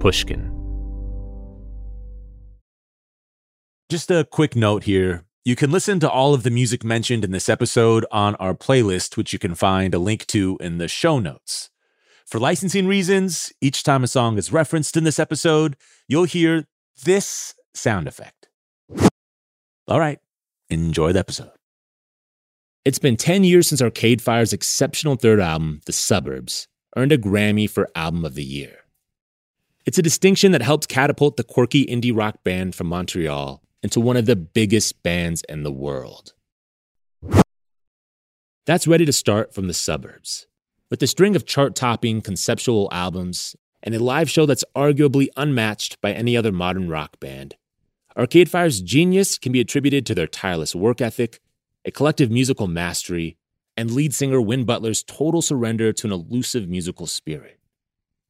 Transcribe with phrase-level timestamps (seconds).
[0.00, 0.50] Pushkin.
[3.90, 5.24] Just a quick note here.
[5.44, 9.16] You can listen to all of the music mentioned in this episode on our playlist,
[9.16, 11.70] which you can find a link to in the show notes.
[12.24, 15.76] For licensing reasons, each time a song is referenced in this episode,
[16.08, 16.66] you'll hear
[17.04, 18.48] this sound effect.
[19.86, 20.18] All right,
[20.70, 21.50] enjoy the episode.
[22.84, 27.68] It's been 10 years since Arcade Fire's exceptional third album, The Suburbs, earned a Grammy
[27.68, 28.78] for Album of the Year.
[29.86, 34.18] It's a distinction that helped catapult the quirky indie rock band from Montreal into one
[34.18, 36.34] of the biggest bands in the world.
[38.66, 40.46] That's ready to start from the suburbs.
[40.90, 45.98] With a string of chart topping conceptual albums and a live show that's arguably unmatched
[46.02, 47.56] by any other modern rock band,
[48.18, 51.40] Arcade Fire's genius can be attributed to their tireless work ethic,
[51.86, 53.38] a collective musical mastery,
[53.78, 57.59] and lead singer Win Butler's total surrender to an elusive musical spirit.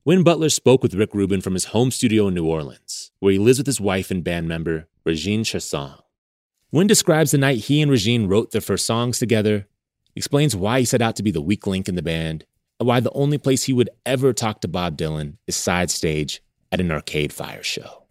[0.02, 3.38] Win Butler spoke with Rick Rubin from his home studio in New Orleans, where he
[3.38, 6.00] lives with his wife and band member, Regine Chassagne.
[6.72, 9.68] Win describes the night he and Regine wrote their first songs together,
[10.16, 12.46] explains why he set out to be the weak link in the band,
[12.78, 16.42] and why the only place he would ever talk to Bob Dylan is side stage
[16.72, 18.04] at an Arcade Fire show.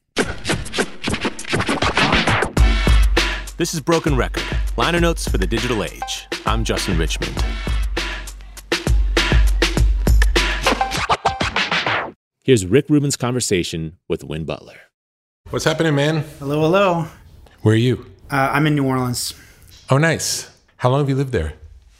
[3.58, 4.44] This is Broken Record,
[4.78, 6.28] liner notes for the digital age.
[6.46, 7.44] I'm Justin Richmond.
[12.50, 14.80] Here's Rick Rubin's conversation with Win Butler.
[15.52, 16.24] What's happening, man?
[16.40, 17.06] Hello, hello.
[17.62, 18.08] Where are you?
[18.32, 19.36] Uh, I'm in New Orleans.
[19.92, 20.50] Oh, nice.
[20.78, 21.54] How long have you lived there?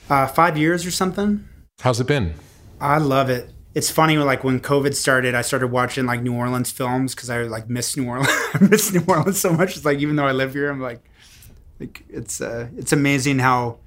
[0.10, 1.48] Uh, five years or something.
[1.82, 2.34] How's it been?
[2.82, 3.52] I love it.
[3.76, 7.44] It's funny, like when COVID started, I started watching like New Orleans films because I
[7.44, 8.32] like miss New Orleans.
[8.56, 9.78] I miss New Orleans so much.
[9.78, 11.08] It's like even though I live here, I'm like,
[11.80, 13.78] like it's uh, it's amazing how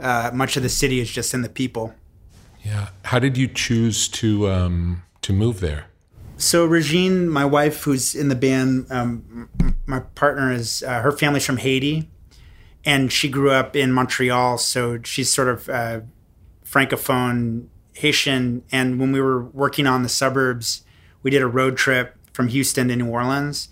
[0.00, 1.92] uh, much of the city is just in the people.
[2.64, 2.88] Yeah.
[3.04, 5.84] How did you choose to um, to move there?
[6.38, 9.48] So Regine, my wife, who's in the band, um,
[9.86, 12.08] my partner is uh, her family's from Haiti,
[12.84, 14.56] and she grew up in Montreal.
[14.58, 16.00] So she's sort of uh,
[16.64, 18.62] francophone Haitian.
[18.70, 20.84] And when we were working on the suburbs,
[21.24, 23.68] we did a road trip from Houston to New Orleans,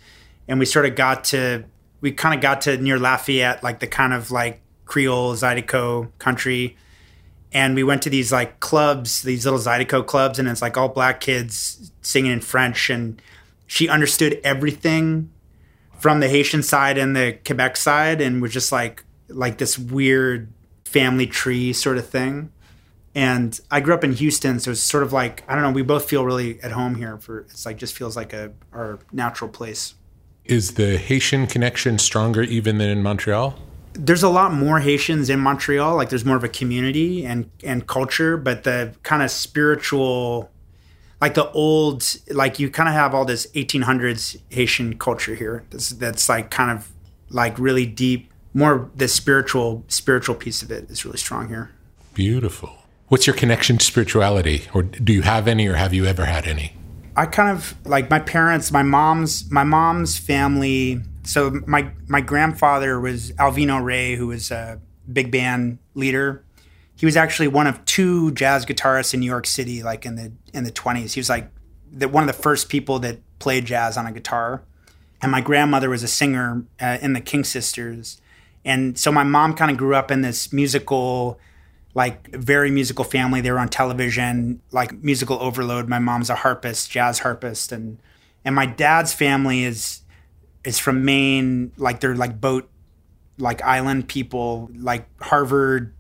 [0.49, 1.65] and we sort of got to
[2.01, 6.77] we kind of got to near Lafayette, like the kind of like Creole Zydeco country
[7.53, 10.89] and we went to these like clubs, these little Zydeco clubs, and it's like all
[10.89, 13.21] black kids singing in French, and
[13.67, 15.31] she understood everything
[15.99, 20.53] from the Haitian side and the Quebec side, and was just like like this weird
[20.85, 22.53] family tree sort of thing.
[23.15, 25.71] And I grew up in Houston, so it's sort of like I don't know.
[25.71, 27.17] We both feel really at home here.
[27.19, 29.95] For it's like just feels like a our natural place.
[30.45, 33.59] Is the Haitian connection stronger even than in Montreal?
[33.99, 35.97] There's a lot more Haitians in Montreal.
[35.97, 40.51] Like there's more of a community and and culture, but the kind of spiritual,
[41.21, 45.65] like the old, like you kind of have all this 1800s Haitian culture here.
[45.71, 46.91] That's that's like kind of
[47.31, 48.33] like really deep.
[48.55, 51.71] More the spiritual spiritual piece of it is really strong here.
[52.15, 52.73] Beautiful.
[53.09, 56.47] What's your connection to spirituality, or do you have any, or have you ever had
[56.47, 56.73] any?
[57.17, 61.01] I kind of like my parents, my mom's my mom's family.
[61.27, 64.81] So my my grandfather was Alvino Rey, who was a
[65.13, 66.45] big band leader.
[66.97, 70.33] He was actually one of two jazz guitarists in New York City, like in the
[70.55, 71.15] in the twenties.
[71.15, 71.51] He was like
[71.91, 74.63] the, one of the first people that played jazz on a guitar.
[75.21, 78.21] And my grandmother was a singer uh, in the King Sisters,
[78.65, 81.41] and so my mom kind of grew up in this musical
[81.95, 83.41] like very musical family.
[83.41, 85.89] They were on television, like musical overload.
[85.89, 87.99] My mom's a harpist, jazz harpist, and
[88.45, 90.03] and my dad's family is
[90.67, 91.73] is from Maine.
[91.79, 92.69] Like they're like boat,
[93.39, 95.95] like island people, like Harvard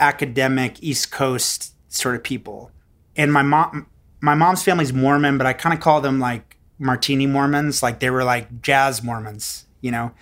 [0.00, 2.70] academic East Coast sort of people.
[3.16, 3.86] And my mom,
[4.20, 7.82] my mom's family's Mormon, but I kind of call them like martini Mormons.
[7.82, 10.12] Like they were like jazz Mormons, you know.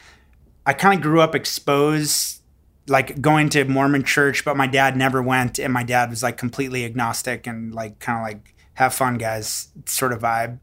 [0.65, 2.41] I kind of grew up exposed
[2.89, 6.37] like going to Mormon church, but my dad never went, and my dad was like
[6.37, 10.59] completely agnostic and like kind of like have fun, guys, sort of vibe.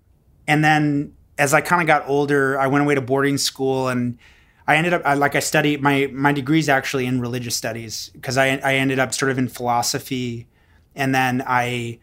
[0.47, 4.19] And then as I kind of got older, I went away to boarding school, and
[4.67, 8.37] I ended up I, like I studied my my degrees actually in religious studies because
[8.37, 10.47] I I ended up sort of in philosophy,
[10.95, 11.99] and then I.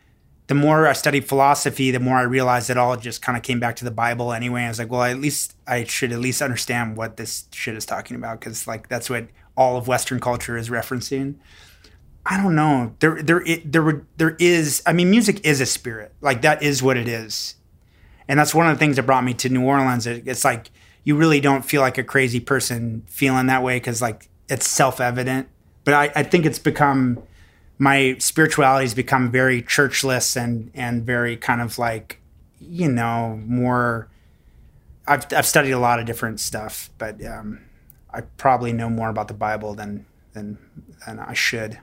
[0.49, 3.59] The more I studied philosophy, the more I realized it all just kind of came
[3.59, 4.63] back to the Bible anyway.
[4.63, 7.85] I was like, well, at least I should at least understand what this shit is
[7.85, 11.35] talking about because like that's what all of Western culture is referencing.
[12.25, 12.95] I don't know.
[12.99, 14.83] There, there, it, there, there is.
[14.87, 16.13] I mean, music is a spirit.
[16.21, 17.57] Like that is what it is,
[18.29, 20.07] and that's one of the things that brought me to New Orleans.
[20.07, 20.71] It's like
[21.05, 25.01] you really don't feel like a crazy person feeling that way because like it's self
[25.01, 25.49] evident.
[25.85, 27.23] But I, I think it's become
[27.79, 32.21] my spirituality has become very churchless and and very kind of like
[32.61, 34.09] you know more.
[35.07, 37.61] I've I've studied a lot of different stuff, but um,
[38.13, 40.59] I probably know more about the Bible than than
[41.07, 41.79] than I should.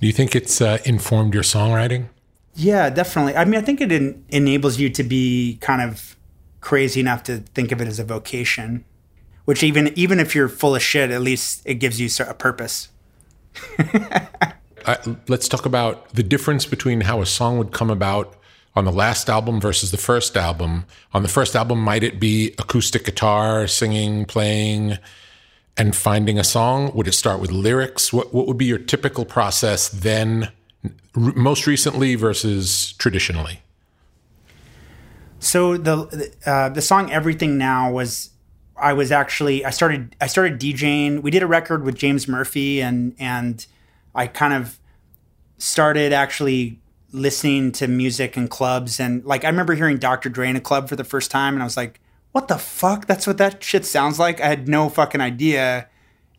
[0.00, 2.08] Do you think it's uh, informed your songwriting?
[2.54, 3.36] Yeah, definitely.
[3.36, 6.16] I mean, I think it en- enables you to be kind of
[6.60, 8.84] crazy enough to think of it as a vocation,
[9.44, 12.88] which even even if you're full of shit, at least it gives you a purpose.
[14.86, 14.96] uh,
[15.28, 18.36] let's talk about the difference between how a song would come about
[18.76, 20.84] on the last album versus the first album.
[21.12, 24.98] On the first album, might it be acoustic guitar, singing, playing?
[25.76, 26.92] and finding a song?
[26.94, 28.12] Would it start with lyrics?
[28.12, 30.50] What what would be your typical process then,
[31.14, 33.60] most recently versus traditionally?
[35.38, 38.30] So the uh, the song "Everything Now" was
[38.76, 41.22] I was actually I started I started DJing.
[41.22, 43.66] We did a record with James Murphy and and
[44.14, 44.78] I kind of
[45.58, 46.80] started actually
[47.12, 50.28] listening to music in clubs and like I remember hearing Dr.
[50.28, 52.00] Dre in a club for the first time and I was like
[52.34, 53.06] what the fuck?
[53.06, 54.40] That's what that shit sounds like.
[54.40, 55.88] I had no fucking idea.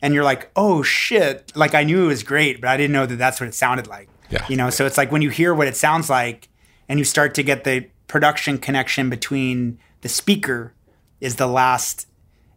[0.02, 1.50] And you're like, oh shit.
[1.56, 3.86] Like I knew it was great, but I didn't know that that's what it sounded
[3.86, 4.10] like.
[4.30, 4.44] Yeah.
[4.48, 6.48] You know, so it's like when you hear what it sounds like
[6.88, 10.74] and you start to get the production connection between the speaker
[11.20, 12.06] is the last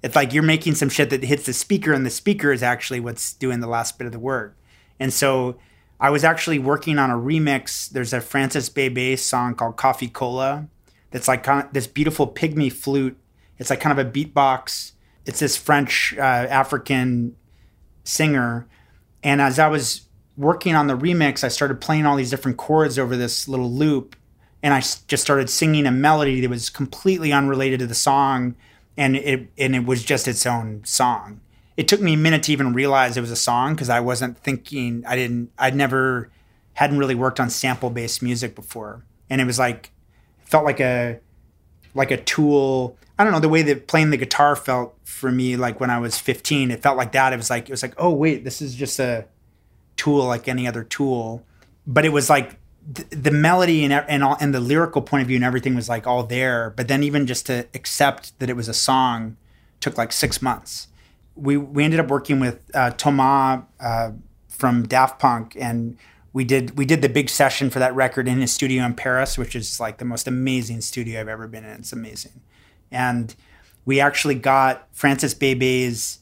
[0.02, 3.02] it's like you're making some shit that hits the speaker and the speaker is actually
[3.02, 4.56] what's doing the last bit of the work.
[4.98, 5.58] And so
[6.00, 7.90] I was actually working on a remix.
[7.90, 10.70] There's a Francis Bebey song called Coffee Cola
[11.12, 13.18] that's like kind of this beautiful pygmy flute
[13.60, 14.94] it's like kind of a beatbox.
[15.26, 17.36] It's this French uh, African
[18.06, 18.68] singer.
[19.22, 20.08] And as I was
[20.40, 24.16] working on the remix, I started playing all these different chords over this little loop.
[24.64, 28.56] And I just started singing a melody that was completely unrelated to the song.
[28.98, 31.42] And it, and it was just its own song.
[31.78, 34.38] It took me a minute to even realize it was a song because I wasn't
[34.38, 36.30] thinking, I didn't, I'd never,
[36.74, 39.06] hadn't really worked on sample based music before.
[39.30, 39.92] And it was like,
[40.40, 41.20] felt like a,
[41.94, 45.58] like a tool I don't know the way that playing the guitar felt for me.
[45.58, 47.34] Like when I was 15, it felt like that.
[47.34, 49.26] It was like it was like, oh wait, this is just a
[50.00, 51.46] tool like any other tool.
[51.86, 52.58] But it was like
[52.94, 55.90] th- the melody and and all, and the lyrical point of view and everything was
[55.90, 56.74] like all there.
[56.76, 59.38] But then even just to accept that it was a song
[59.80, 60.88] took like six months.
[61.36, 64.12] We we ended up working with uh, Thomas uh,
[64.48, 65.98] from Daft Punk and
[66.32, 69.38] we did we did the big session for that record in his studio in Paris,
[69.38, 71.80] which is like the most amazing studio I've ever been in.
[71.80, 72.42] It's amazing
[72.92, 73.36] and
[73.86, 76.20] we actually got Francis Bebey's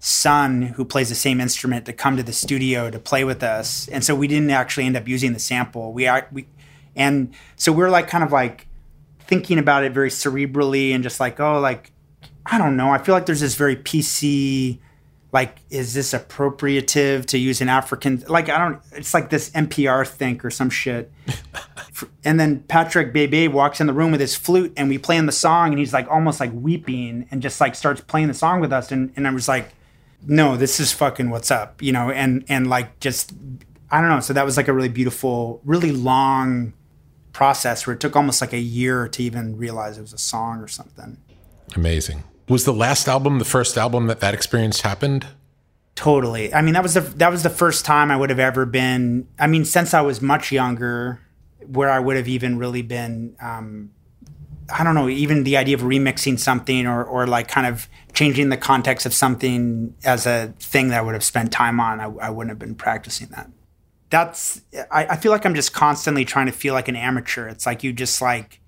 [0.00, 3.88] son, who plays the same instrument, to come to the studio to play with us.
[3.88, 5.92] And so we didn't actually end up using the sample.
[5.92, 6.46] We are we,
[6.94, 8.66] and so we're like kind of like
[9.20, 11.92] thinking about it very cerebrally and just like oh like
[12.46, 12.90] I don't know.
[12.90, 14.78] I feel like there's this very PC
[15.32, 20.06] like is this appropriative to use an african like i don't it's like this npr
[20.06, 21.12] think or some shit
[22.24, 25.26] and then patrick bebey walks in the room with his flute and we play in
[25.26, 28.60] the song and he's like almost like weeping and just like starts playing the song
[28.60, 29.70] with us and, and i was like
[30.26, 33.32] no this is fucking what's up you know and and like just
[33.90, 36.72] i don't know so that was like a really beautiful really long
[37.32, 40.58] process where it took almost like a year to even realize it was a song
[40.58, 41.16] or something
[41.76, 42.24] Amazing.
[42.48, 45.26] Was the last album the first album that that experience happened?
[45.94, 46.54] Totally.
[46.54, 49.28] I mean, that was the that was the first time I would have ever been.
[49.38, 51.20] I mean, since I was much younger,
[51.66, 53.36] where I would have even really been.
[53.40, 53.90] Um,
[54.70, 58.48] I don't know, even the idea of remixing something or or like kind of changing
[58.48, 62.00] the context of something as a thing that I would have spent time on.
[62.00, 63.48] I, I wouldn't have been practicing that.
[64.10, 64.60] That's.
[64.90, 67.46] I, I feel like I'm just constantly trying to feel like an amateur.
[67.46, 68.60] It's like you just like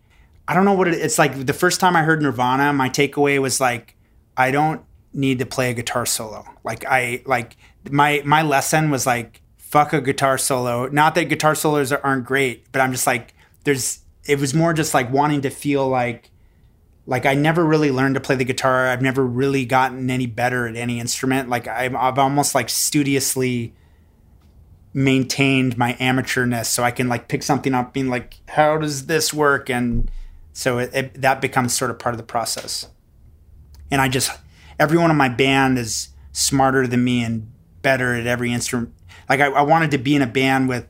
[0.47, 1.47] I don't know what it, it's like.
[1.47, 3.97] The first time I heard Nirvana, my takeaway was like,
[4.37, 6.45] I don't need to play a guitar solo.
[6.63, 7.57] Like I like
[7.91, 10.87] my my lesson was like, fuck a guitar solo.
[10.87, 13.99] Not that guitar solos aren't great, but I'm just like, there's.
[14.27, 16.31] It was more just like wanting to feel like,
[17.11, 18.87] like I never really learned to play the guitar.
[18.87, 21.49] I've never really gotten any better at any instrument.
[21.49, 23.75] Like I've, I've almost like studiously
[24.95, 29.35] maintained my amateurness so I can like pick something up being like how does this
[29.35, 30.09] work and
[30.53, 32.87] so it, it, that becomes sort of part of the process.
[33.91, 34.31] And I just,
[34.79, 37.51] everyone in my band is smarter than me and
[37.83, 38.95] better at every instrument.
[39.29, 40.87] Like I, I wanted to be in a band with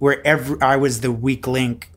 [0.00, 1.92] where every, I was the weak link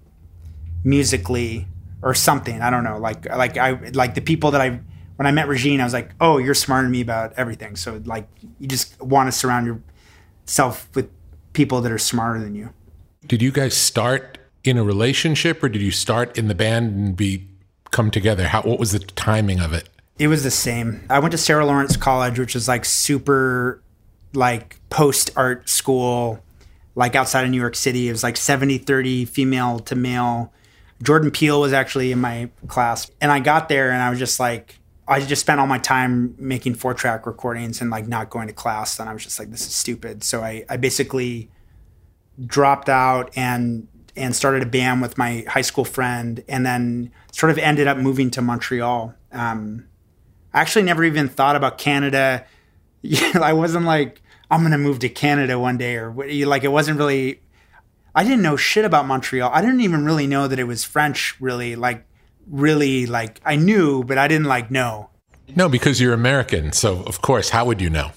[0.84, 1.68] musically
[2.06, 2.62] or something.
[2.62, 2.98] I don't know.
[2.98, 4.80] Like, like I, like the people that I,
[5.18, 7.76] when I met Regine, I was like, oh, you're smarter than me about everything.
[7.76, 9.84] So like, you just want to surround
[10.46, 11.10] yourself with
[11.52, 12.70] people that are smarter than you.
[13.26, 17.18] Did you guys start in a relationship or did you start in the band and
[17.18, 17.48] be
[17.92, 18.48] come together?
[18.48, 19.90] How what was the timing of it?
[20.20, 21.04] It was the same.
[21.10, 23.82] I went to Sarah Lawrence College, which is like super
[24.34, 26.44] like post art school,
[26.94, 28.10] like outside of New York City.
[28.10, 30.54] It was like 70 30 female to male.
[31.02, 33.10] Jordan Peele was actually in my class.
[33.22, 36.36] And I got there and I was just like, I just spent all my time
[36.40, 39.00] making four track recordings and like not going to class.
[39.00, 40.24] And I was just like, this is stupid.
[40.24, 41.52] So I, I basically
[42.44, 47.52] dropped out and and started a band with my high school friend, and then sort
[47.52, 49.14] of ended up moving to Montreal.
[49.32, 49.88] Um,
[50.54, 52.46] I actually never even thought about Canada.
[53.36, 57.42] I wasn't like I'm gonna move to Canada one day, or like it wasn't really.
[58.16, 59.52] I didn't know shit about Montreal.
[59.54, 61.36] I didn't even really know that it was French.
[61.42, 62.06] Really, like,
[62.50, 65.10] really, like I knew, but I didn't like know.
[65.56, 68.12] No, because you're American, so of course, how would you know?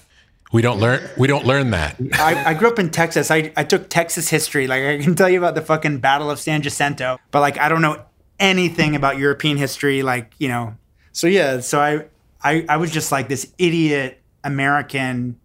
[0.51, 1.07] We don't learn.
[1.17, 1.97] We don't learn that.
[2.13, 3.29] I, I, grew up in Texas.
[3.29, 4.65] I, I took Texas history.
[4.65, 7.69] Like I can tell you about the fucking Battle of San Jacinto, but like I
[7.69, 8.03] don't know
[8.39, 10.01] anything about European history.
[10.01, 10.75] Like you know.
[11.11, 11.59] So yeah.
[11.59, 12.05] So I
[12.43, 15.39] I, I was just like this idiot American,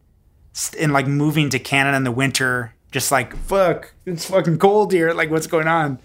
[0.78, 2.73] and like moving to Canada in the winter.
[2.94, 5.12] Just like fuck, it's fucking cold here.
[5.12, 5.98] Like what's going on?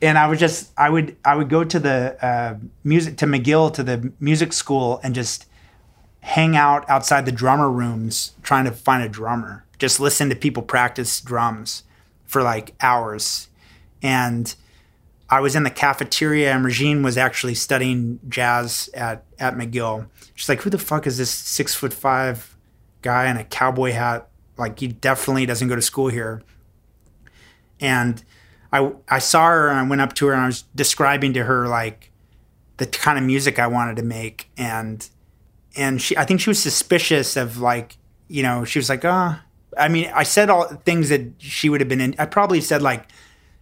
[0.00, 3.70] And I would just I would I would go to the uh, music to McGill
[3.74, 5.44] to the music school and just
[6.20, 9.66] hang out outside the drummer rooms trying to find a drummer.
[9.78, 11.82] Just listen to people practice drums
[12.24, 13.48] for like hours.
[14.02, 14.54] And
[15.28, 20.08] I was in the cafeteria and Regine was actually studying jazz at, at McGill.
[20.34, 22.56] She's like, who the fuck is this six foot five
[23.02, 24.30] guy in a cowboy hat?
[24.62, 26.42] Like he definitely doesn't go to school here.
[27.80, 28.22] And
[28.72, 31.44] I, I saw her and I went up to her and I was describing to
[31.44, 32.12] her like
[32.76, 34.48] the kind of music I wanted to make.
[34.56, 35.08] And
[35.76, 37.96] and she I think she was suspicious of like
[38.28, 39.76] you know she was like ah oh.
[39.76, 42.82] I mean I said all things that she would have been in I probably said
[42.82, 43.08] like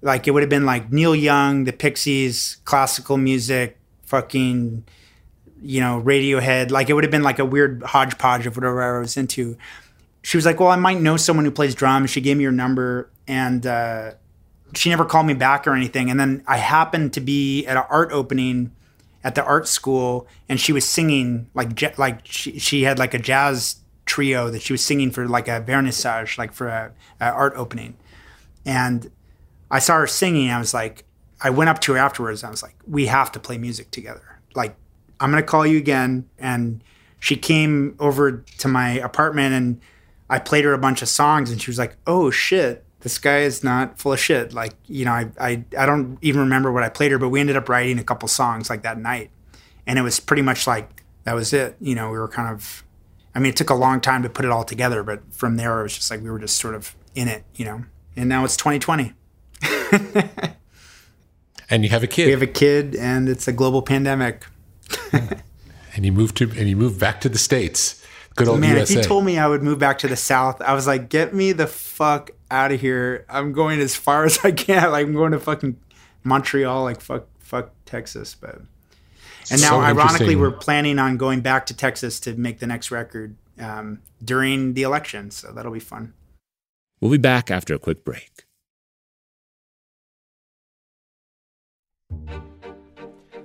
[0.02, 4.84] like it would have been like Neil Young the Pixies classical music fucking
[5.62, 9.00] you know Radiohead like it would have been like a weird hodgepodge of whatever I
[9.00, 9.56] was into
[10.22, 12.10] she was like well I might know someone who plays drums.
[12.10, 14.12] She gave me your number and uh,
[14.74, 16.10] she never called me back or anything.
[16.10, 18.72] And then I happened to be at an art opening
[19.22, 23.18] at the art school and she was singing like like she, she had like a
[23.18, 27.52] jazz trio that she was singing for like a vernissage like for a, a art
[27.56, 27.96] opening.
[28.64, 29.10] And
[29.70, 31.04] i saw her singing i was like
[31.40, 34.40] i went up to her afterwards i was like we have to play music together.
[34.54, 34.74] Like
[35.20, 36.28] i'm to call you again.
[36.38, 36.82] And
[37.18, 39.80] she came over to my apartment and
[40.30, 43.40] i played her a bunch of songs and she was like oh shit this guy
[43.40, 44.52] is not full of shit.
[44.52, 47.40] Like, you know, I, I, I don't even remember what I played her, but we
[47.40, 49.30] ended up writing a couple songs like that night.
[49.86, 51.76] And it was pretty much like, that was it.
[51.80, 52.84] You know, we were kind of,
[53.34, 55.80] I mean, it took a long time to put it all together, but from there,
[55.80, 57.84] it was just like we were just sort of in it, you know.
[58.16, 59.14] And now it's 2020.
[61.70, 62.26] and you have a kid.
[62.26, 64.44] We have a kid, and it's a global pandemic.
[65.12, 67.99] and you moved to, and you moved back to the states.
[68.36, 68.94] Good old Man, USA.
[68.94, 71.34] if he told me I would move back to the South, I was like, get
[71.34, 73.26] me the fuck out of here.
[73.28, 74.90] I'm going as far as I can.
[74.90, 75.76] Like I'm going to fucking
[76.24, 78.34] Montreal, like fuck fuck Texas.
[78.34, 78.60] But
[79.50, 82.90] and now So ironically we're planning on going back to Texas to make the next
[82.90, 85.30] record um, during the election.
[85.30, 86.14] So that'll be fun.
[87.00, 88.44] We'll be back after a quick break.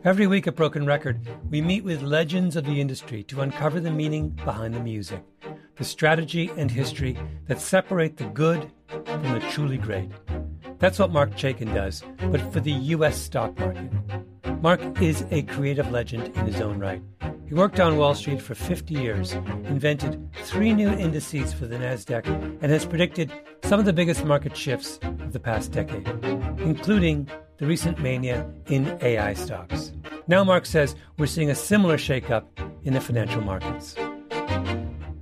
[0.05, 3.89] Every week at Broken Record, we meet with legends of the industry to uncover the
[3.89, 5.23] meaning behind the music,
[5.77, 10.11] the strategy and history that separate the good from the truly great.
[10.77, 13.17] That's what Mark Chaikin does, but for the U.S.
[13.17, 13.91] stock market.
[14.61, 17.01] Mark is a creative legend in his own right.
[17.47, 22.27] He worked on Wall Street for 50 years, invented three new indices for the NASDAQ,
[22.61, 23.33] and has predicted
[23.63, 26.07] some of the biggest market shifts of the past decade,
[26.59, 29.93] including the recent mania in AI stocks.
[30.27, 32.45] Now, Mark says we're seeing a similar shakeup
[32.83, 33.95] in the financial markets.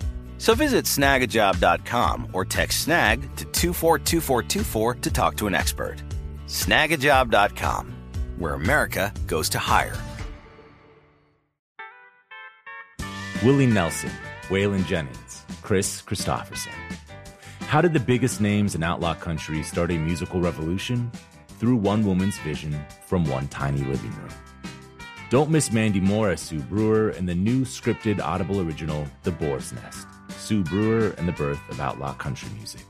[0.41, 5.97] So visit snagajob.com or text snag to 242424 to talk to an expert.
[6.47, 7.93] Snagajob.com,
[8.39, 9.95] where America goes to hire.
[13.43, 14.09] Willie Nelson,
[14.47, 16.73] Waylon Jennings, Kris Kristofferson.
[17.67, 21.11] How did the biggest names in outlaw country start a musical revolution?
[21.59, 24.33] Through one woman's vision from one tiny living room.
[25.29, 29.71] Don't miss Mandy Moore as Sue Brewer in the new scripted Audible original, The Boar's
[29.71, 30.07] Nest
[30.41, 32.81] Sue Brewer and the Birth of Outlaw Country Music.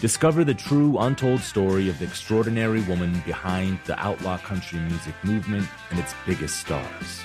[0.00, 5.66] Discover the true, untold story of the extraordinary woman behind the outlaw country music movement
[5.90, 7.22] and its biggest stars.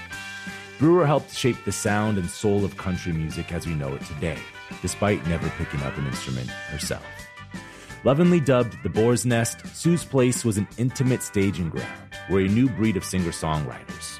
[0.79, 4.39] Brewer helped shape the sound and soul of country music as we know it today,
[4.81, 7.05] despite never picking up an instrument herself.
[8.03, 12.67] Lovingly dubbed the Boar's Nest, Sue's Place was an intimate staging ground where a new
[12.67, 14.19] breed of singer songwriters,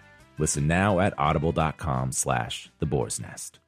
[0.41, 3.59] Listen now at audible.com slash the boar's nest.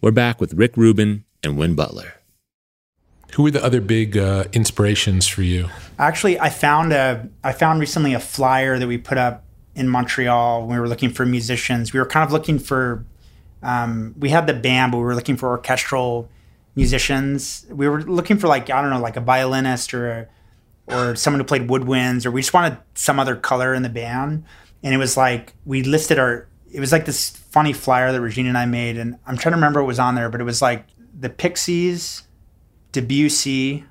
[0.00, 2.14] We're back with Rick Rubin and Win Butler.
[3.34, 5.68] Who were the other big uh, inspirations for you?
[5.98, 10.62] Actually, I found a I found recently a flyer that we put up in Montreal.
[10.62, 11.92] when We were looking for musicians.
[11.92, 13.04] We were kind of looking for.
[13.62, 16.30] Um, we had the band, but we were looking for orchestral
[16.74, 17.66] musicians.
[17.68, 20.26] We were looking for like I don't know, like a violinist or a,
[20.90, 24.44] or someone who played woodwinds, or we just wanted some other color in the band.
[24.82, 26.46] And it was like we listed our.
[26.70, 29.56] It was like this funny flyer that Regina and I made, and I'm trying to
[29.56, 30.86] remember what was on there, but it was like
[31.18, 32.24] the Pixies,
[32.92, 33.84] Debussy,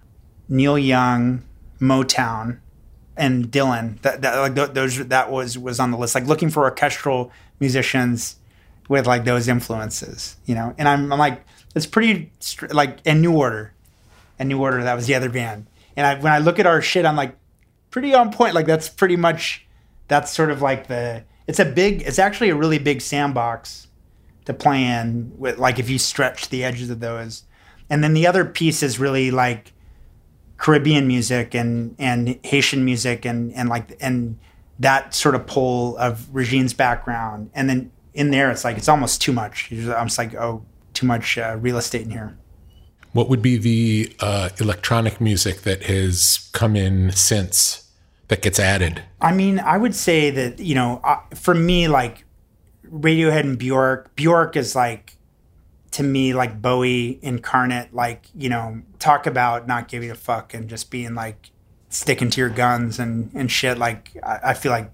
[0.47, 1.43] Neil Young,
[1.79, 2.59] Motown,
[3.15, 4.01] and Dylan.
[4.01, 6.15] That, that like th- those that was was on the list.
[6.15, 8.37] Like looking for orchestral musicians
[8.87, 10.73] with like those influences, you know.
[10.77, 11.43] And I'm, I'm like,
[11.75, 13.73] it's pretty str- like and New Order,
[14.39, 15.67] and New Order that was the other band.
[15.97, 17.35] And I when I look at our shit, I'm like,
[17.91, 18.55] pretty on point.
[18.55, 19.67] Like that's pretty much
[20.07, 23.87] that's sort of like the it's a big it's actually a really big sandbox
[24.45, 27.43] to play in with like if you stretch the edges of those.
[27.89, 29.73] And then the other piece is really like
[30.57, 34.39] Caribbean music and and Haitian music and and like and
[34.79, 39.21] that sort of pull of Regine's background and then in there, it's like it's almost
[39.21, 39.71] too much.
[39.71, 42.35] I'm just like, oh, too much uh, real estate in here.
[43.17, 47.89] What would be the uh, electronic music that has come in since
[48.27, 49.01] that gets added?
[49.19, 52.25] I mean, I would say that you know, uh, for me, like
[52.87, 54.15] Radiohead and Bjork.
[54.15, 55.17] Bjork is like
[55.89, 57.91] to me like Bowie incarnate.
[57.91, 61.49] Like you know, talk about not giving a fuck and just being like
[61.89, 63.79] sticking to your guns and and shit.
[63.79, 64.91] Like I, I feel like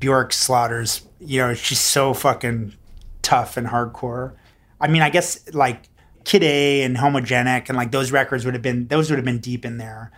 [0.00, 1.02] Bjork slaughters.
[1.20, 2.72] You know, she's so fucking
[3.20, 4.32] tough and hardcore.
[4.80, 5.90] I mean, I guess like
[6.24, 9.38] Kid A and Homogenic and like those records would have been those would have been
[9.38, 10.10] deep in there.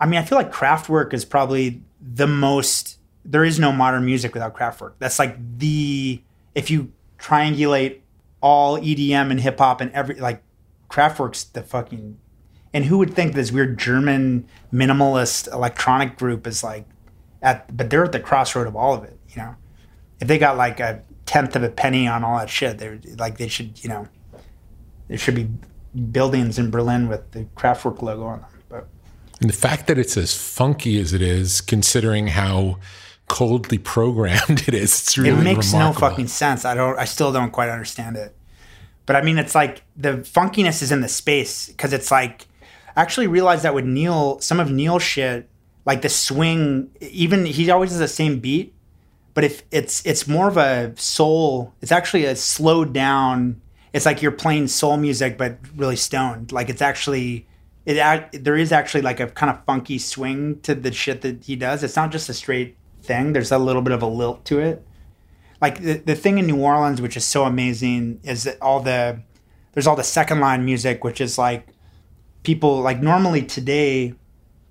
[0.00, 2.98] I mean, I feel like Kraftwerk is probably the most.
[3.24, 4.94] There is no modern music without Kraftwerk.
[4.98, 6.22] That's like the
[6.54, 8.00] if you triangulate
[8.40, 10.42] all EDM and hip hop and every like
[10.90, 12.18] Kraftwerk's the fucking.
[12.74, 16.86] And who would think this weird German minimalist electronic group is like
[17.42, 19.18] at, but they're at the crossroad of all of it.
[19.28, 19.56] You know,
[20.20, 23.38] if they got like a tenth of a penny on all that shit, they're like
[23.38, 24.08] they should, you know,
[25.12, 25.46] there should be
[26.10, 28.48] buildings in Berlin with the Kraftwerk logo on them.
[28.70, 28.88] But
[29.42, 32.78] and the fact that it's as funky as it is, considering how
[33.28, 36.00] coldly programmed it is, it's really it makes remarkable.
[36.00, 36.64] no fucking sense.
[36.64, 36.98] I don't.
[36.98, 38.34] I still don't quite understand it.
[39.04, 42.46] But I mean, it's like the funkiness is in the space because it's like.
[42.96, 45.48] I actually realized that with Neil, some of Neil's shit,
[45.84, 48.74] like the swing, even he always has the same beat,
[49.34, 53.60] but if it's it's more of a soul, it's actually a slowed down
[53.92, 56.52] it's like you're playing soul music but really stoned.
[56.52, 57.46] Like it's actually
[57.84, 61.56] it there is actually like a kind of funky swing to the shit that he
[61.56, 61.82] does.
[61.82, 63.32] It's not just a straight thing.
[63.32, 64.86] There's a little bit of a lilt to it.
[65.60, 69.20] Like the the thing in New Orleans, which is so amazing, is that all the
[69.72, 71.68] there's all the second line music, which is like
[72.42, 74.14] people like normally today,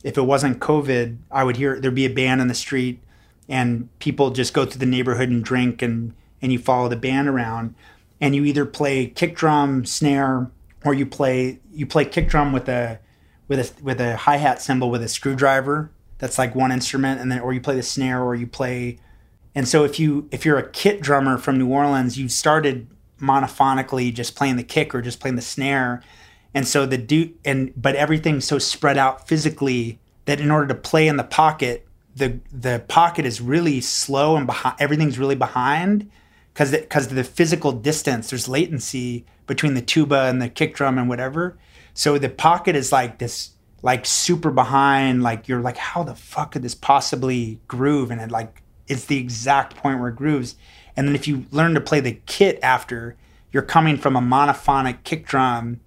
[0.04, 3.02] if it wasn't COVID, I would hear there'd be a band in the street
[3.50, 7.28] and people just go through the neighborhood and drink and and you follow the band
[7.28, 7.76] around
[8.22, 10.50] and you either play kick drum, snare,
[10.86, 13.00] or you play you play kick drum with a
[13.48, 15.92] with a with a hi hat cymbal with a screwdriver.
[16.20, 19.00] That's like one instrument, and then or you play the snare, or you play.
[19.56, 22.88] And so if you if you're a kit drummer from New Orleans, you started
[23.20, 26.04] monophonically just playing the kick or just playing the snare,
[26.54, 30.76] and so the do and but everything's so spread out physically that in order to
[30.76, 34.76] play in the pocket, the the pocket is really slow and behind.
[34.80, 36.10] Everything's really behind
[36.54, 40.98] because because the, the physical distance there's latency between the tuba and the kick drum
[40.98, 41.58] and whatever.
[41.94, 46.52] So the pocket is like this like super behind like you're like how the fuck
[46.52, 48.12] could this possibly groove?
[48.12, 50.56] And it like it's the exact point where it grooves.
[50.96, 53.16] And then if you learn to play the kit after
[53.52, 55.80] you're coming from a monophonic kick drum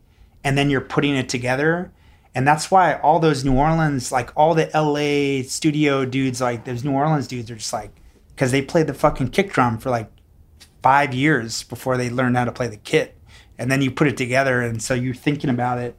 [0.42, 1.92] and then you're putting it together.
[2.35, 6.85] And that's why all those new orleans like all the la studio dudes like those
[6.85, 7.92] new orleans dudes are just like
[8.29, 10.11] because they played the fucking kick drum for like
[10.85, 13.18] five years before they learned how to play the kit.
[13.57, 14.61] And then you put it together.
[14.61, 15.97] And so you're thinking about it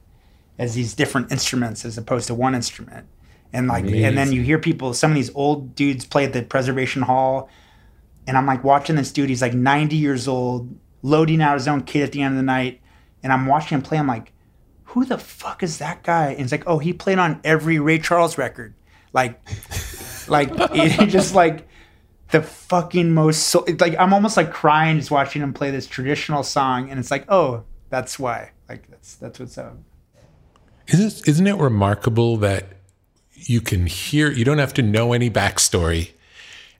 [0.59, 3.07] as these different instruments as opposed to one instrument.
[3.51, 4.05] And like, Amazing.
[4.05, 7.49] and then you hear people, some of these old dudes play at the preservation hall.
[8.27, 11.81] And I'm like watching this dude, he's like 90 years old, loading out his own
[11.81, 12.79] kit at the end of the night.
[13.23, 13.97] And I'm watching him play.
[13.97, 14.33] I'm like,
[14.83, 16.27] who the fuck is that guy?
[16.33, 18.75] And it's like, oh, he played on every Ray Charles record.
[19.13, 19.41] Like,
[20.27, 21.67] like, it just like,
[22.31, 26.43] the fucking most so, like I'm almost like crying just watching him play this traditional
[26.43, 28.51] song, and it's like, oh, that's why.
[28.67, 29.77] Like that's that's what's up.
[30.87, 32.65] Isn't isn't it remarkable that
[33.33, 34.31] you can hear?
[34.31, 36.11] You don't have to know any backstory,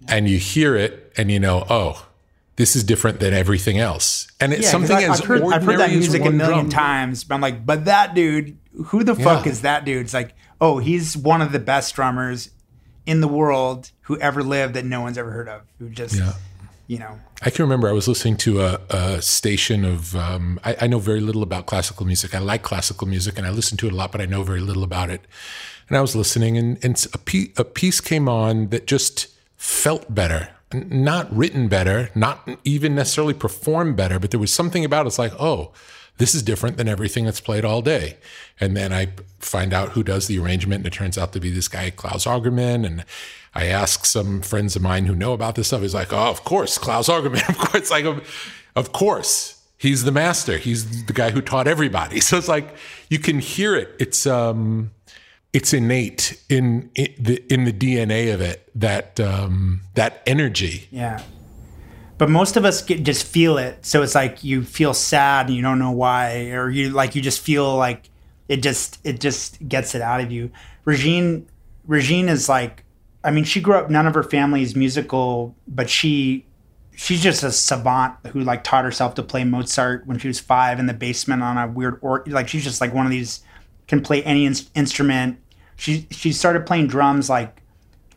[0.07, 2.07] and you hear it, and you know, oh,
[2.55, 4.27] this is different than everything else.
[4.39, 6.69] And it's yeah, something I, as I've heard, I've heard that music a million drum.
[6.69, 9.51] times, but I'm like, but that dude, who the fuck yeah.
[9.51, 10.05] is that dude?
[10.05, 12.49] It's like, oh, he's one of the best drummers
[13.05, 15.61] in the world who ever lived that no one's ever heard of.
[15.79, 16.33] Who just, yeah.
[16.87, 17.19] you know.
[17.41, 20.15] I can remember I was listening to a, a station of.
[20.15, 22.33] Um, I, I, know very little about classical music.
[22.33, 24.61] I like classical music and I listen to it a lot, but I know very
[24.61, 25.21] little about it.
[25.87, 30.13] And I was listening, and, and a, piece, a piece came on that just felt
[30.13, 30.49] better.
[30.73, 35.09] Not written better, not even necessarily performed better, but there was something about it.
[35.09, 35.73] It's like, oh,
[36.17, 38.17] this is different than everything that's played all day.
[38.59, 41.49] And then I find out who does the arrangement, and it turns out to be
[41.49, 42.85] this guy, Claus Ogerman.
[42.85, 43.05] And
[43.53, 45.81] I ask some friends of mine who know about this stuff.
[45.81, 47.47] He's like, oh, of course, Claus Ogerman.
[47.49, 48.05] Of course, like,
[48.75, 49.61] of course.
[49.77, 50.57] He's the master.
[50.57, 52.19] He's the guy who taught everybody.
[52.21, 52.75] So it's like
[53.09, 53.93] you can hear it.
[53.99, 54.91] It's um,
[55.51, 60.87] it's innate in, in the in the DNA of it that um, that energy.
[60.91, 61.21] Yeah
[62.17, 65.55] but most of us get, just feel it so it's like you feel sad and
[65.55, 68.09] you don't know why or you like you just feel like
[68.47, 70.51] it just it just gets it out of you
[70.85, 71.47] regine
[71.87, 72.83] regine is like
[73.23, 76.45] i mean she grew up none of her family is musical but she
[76.95, 80.79] she's just a savant who like taught herself to play Mozart when she was five
[80.79, 83.41] in the basement on a weird or like she's just like one of these
[83.87, 85.39] can play any in- instrument.
[85.75, 87.61] She she started playing drums like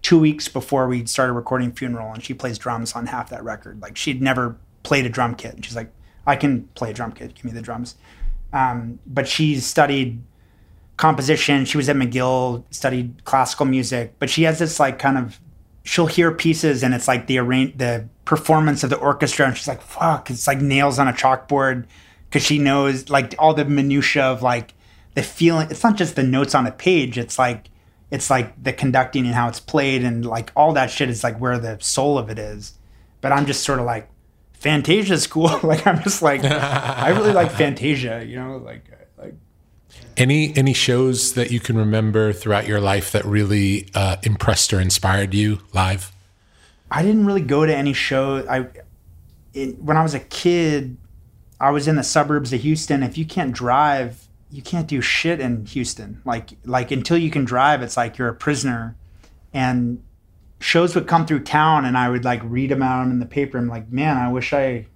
[0.08, 3.78] two weeks before we started recording Funeral, and she plays drums on half that record.
[3.82, 5.92] Like she'd never played a drum kit, and she's like,
[6.26, 7.34] I can play a drum kit.
[7.34, 7.94] Give me the drums.
[8.50, 10.22] Um, but she studied
[10.96, 11.66] composition.
[11.66, 15.38] She was at McGill, studied classical music, but she has this like kind of
[15.82, 19.68] she'll hear pieces and it's like the arrange the performance of the orchestra and she's
[19.68, 21.86] like fuck it's like nails on a chalkboard
[22.28, 24.74] because she knows like all the minutia of like
[25.14, 27.70] the feeling it's not just the notes on a page it's like
[28.10, 31.38] it's like the conducting and how it's played and like all that shit is like
[31.38, 32.74] where the soul of it is
[33.20, 34.08] but i'm just sort of like
[34.52, 38.84] fantasia's cool like i'm just like i really like fantasia you know like
[39.18, 39.34] like
[40.16, 44.80] Any any shows that you can remember throughout your life that really uh, impressed or
[44.80, 46.12] inspired you live?
[46.90, 48.46] I didn't really go to any show.
[48.48, 48.68] I
[49.54, 50.96] it, when I was a kid,
[51.60, 53.02] I was in the suburbs of Houston.
[53.02, 56.22] If you can't drive, you can't do shit in Houston.
[56.24, 58.96] Like like until you can drive, it's like you're a prisoner.
[59.52, 60.02] And
[60.60, 63.58] shows would come through town, and I would like read about them in the paper.
[63.58, 64.86] I'm like, man, I wish I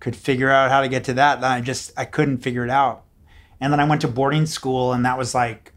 [0.00, 1.38] could figure out how to get to that.
[1.38, 3.04] And I just I couldn't figure it out.
[3.60, 5.72] And then I went to boarding school, and that was like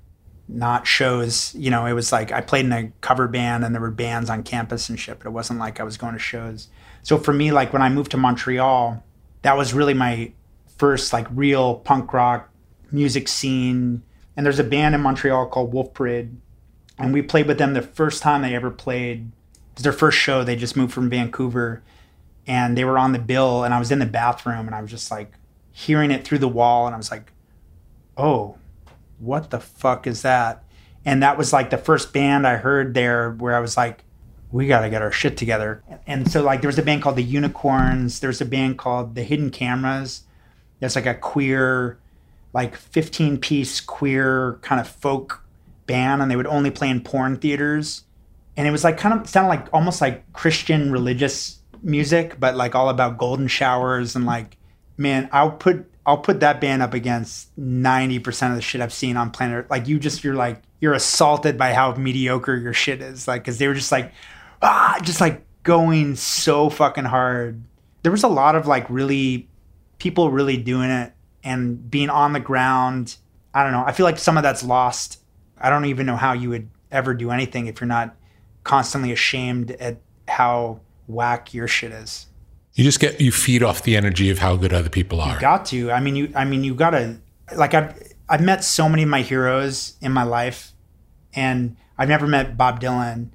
[0.48, 1.54] not shows.
[1.56, 4.30] You know, it was like I played in a cover band and there were bands
[4.30, 6.70] on campus and shit, but it wasn't like I was going to shows.
[7.04, 9.04] So for me, like when I moved to Montreal,
[9.42, 10.34] that was really my
[10.78, 12.50] first like real punk rock
[12.96, 14.02] music scene.
[14.36, 16.36] And there's a band in Montreal called Wolf Parade.
[16.98, 19.32] And we played with them the first time they ever played.
[19.54, 20.44] It was their first show.
[20.44, 21.84] They just moved from Vancouver
[22.48, 23.64] and they were on the bill.
[23.64, 25.34] And I was in the bathroom and I was just like
[25.72, 26.86] hearing it through the wall.
[26.88, 27.32] And I was like,
[28.18, 28.58] oh,
[29.20, 30.64] what the fuck is that?
[31.04, 34.04] And that was like the first band I heard there where I was like,
[34.52, 35.84] we got to get our shit together.
[36.08, 38.22] And so, like, there was a band called the Unicorns.
[38.22, 40.24] There's a band called the Hidden Cameras.
[40.80, 42.00] That's like a queer,
[42.56, 45.44] like 15 piece queer kind of folk
[45.88, 48.06] band, and they would only play in porn theaters.
[48.56, 52.74] And it was like kind of sounded like almost like Christian religious music, but like
[52.74, 54.56] all about golden showers and like,
[54.96, 59.18] man, I'll put I'll put that band up against 90% of the shit I've seen
[59.18, 59.70] on planet Earth.
[59.70, 63.28] Like you just you're like you're assaulted by how mediocre your shit is.
[63.28, 64.14] Like cuz they were just like
[64.62, 67.62] ah just like going so fucking hard.
[68.04, 69.50] There was a lot of like really
[69.98, 71.12] people really doing it
[71.46, 73.16] and being on the ground.
[73.54, 73.84] I don't know.
[73.86, 75.22] I feel like some of that's lost.
[75.58, 78.16] I don't even know how you would ever do anything if you're not
[78.64, 82.26] constantly ashamed at how whack your shit is.
[82.74, 85.40] You just get you feed off the energy of how good other people are.
[85.40, 85.92] got to.
[85.92, 86.34] I mean, you.
[86.36, 87.18] I mean, you gotta.
[87.56, 90.74] Like I've I've met so many of my heroes in my life,
[91.34, 93.30] and I've never met Bob Dylan,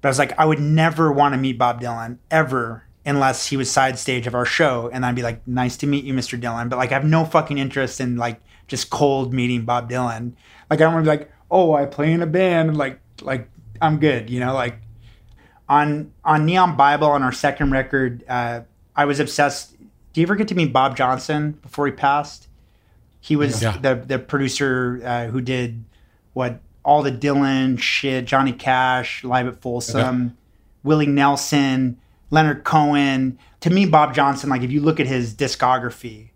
[0.00, 3.56] but I was like, I would never want to meet Bob Dylan ever unless he
[3.56, 6.40] was side stage of our show, and I'd be like, nice to meet you, Mr.
[6.40, 6.68] Dylan.
[6.70, 10.32] But like, I have no fucking interest in like just cold meeting Bob Dylan.
[10.70, 13.48] Like, I don't want to be like, oh, I play in a band, like like
[13.80, 14.76] I'm good, you know, like
[15.68, 18.24] on on Neon Bible on our second record.
[18.28, 18.60] Uh,
[18.96, 19.72] I was obsessed.
[20.12, 22.48] Do you ever get to meet Bob Johnston before he passed?
[23.20, 23.76] He was Yeah.
[23.78, 25.84] the the producer uh, who did
[26.34, 30.36] what all the Dylan shit, Johnny Cash, Live at Folsom,
[30.82, 31.98] Willie Nelson,
[32.30, 33.38] Leonard Cohen.
[33.60, 36.30] To me, Bob Johnston, like if you look at his discography,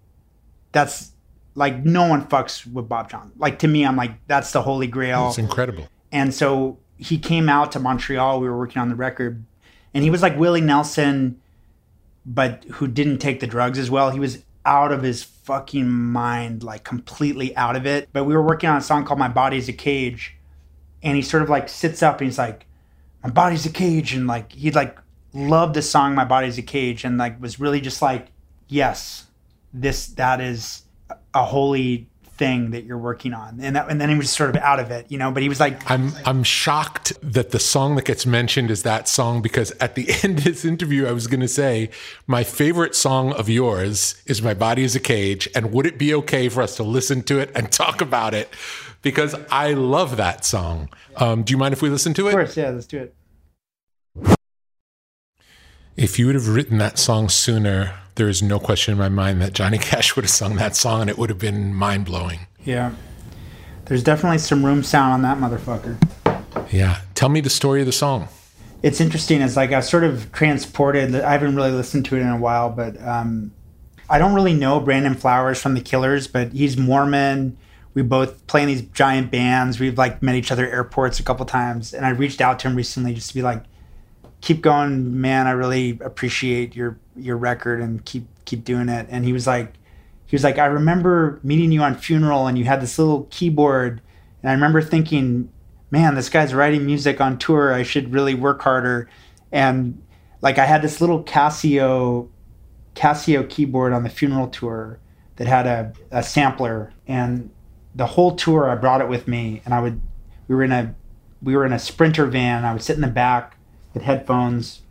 [0.73, 1.13] that's
[1.55, 3.39] like no one fucks with Bob Johnston.
[3.39, 5.29] Like to me, I'm like that's the holy grail.
[5.29, 5.89] It's incredible.
[6.13, 8.41] And so he came out to Montreal.
[8.41, 9.45] We were working on the record,
[9.93, 11.41] and he was like Willie Nelson,
[12.25, 14.11] but who didn't take the drugs as well.
[14.11, 18.09] He was out of his fucking mind, like completely out of it.
[18.13, 20.37] But we were working on a song called "My Body's a Cage,"
[21.03, 22.67] and he sort of like sits up and he's like,
[23.23, 24.99] "My body's a cage," and like he like
[25.33, 28.29] loved the song "My Body's a Cage," and like was really just like,
[28.69, 29.27] "Yes,
[29.73, 30.83] this that is
[31.35, 34.57] a holy." thing that you're working on and that and then he was sort of
[34.63, 37.97] out of it you know but he was like I'm I'm shocked that the song
[37.97, 41.27] that gets mentioned is that song because at the end of this interview I was
[41.27, 41.91] going to say
[42.29, 46.15] my favorite song of yours is My Body is a Cage and would it be
[46.15, 48.55] okay for us to listen to it and talk about it
[49.03, 50.89] because I love that song.
[51.17, 53.15] Um, do you mind if we listen to it Of course, yeah, let's do it.
[55.99, 59.43] If you would have written that song sooner, there is no question in my mind
[59.43, 62.47] that Johnny Cash would have sung that song and it would have been mind blowing.
[62.65, 62.93] Yeah.
[63.87, 66.01] There's definitely some room sound on that motherfucker.
[66.71, 67.01] Yeah.
[67.17, 68.29] Tell me the story of the song.
[68.81, 69.41] It's interesting.
[69.41, 71.17] It's like I sort of transported.
[71.17, 73.51] I haven't really listened to it in a while, but um,
[74.09, 77.59] I don't really know Brandon Flowers from the Killers, but he's Mormon.
[77.95, 79.81] We both play in these giant bands.
[79.81, 82.69] We've like met each other at airports a couple times, and I reached out to
[82.69, 83.65] him recently just to be like,
[84.41, 85.47] keep going, man.
[85.47, 89.75] I really appreciate your your record and keep keep doing it." And he was like,
[90.27, 94.01] he was like, "I remember meeting you on Funeral, and you had this little keyboard,
[94.43, 95.51] and I remember thinking."
[95.91, 97.73] Man, this guy's writing music on tour.
[97.73, 99.09] I should really work harder.
[99.51, 100.03] And
[100.41, 102.29] like I had this little Casio
[102.95, 104.99] Casio keyboard on the funeral tour
[105.37, 107.51] that had a, a sampler and
[107.95, 110.01] the whole tour I brought it with me and I would
[110.49, 110.95] we were in a
[111.43, 113.57] we were in a sprinter van I would sit in the back
[114.03, 114.83] headphones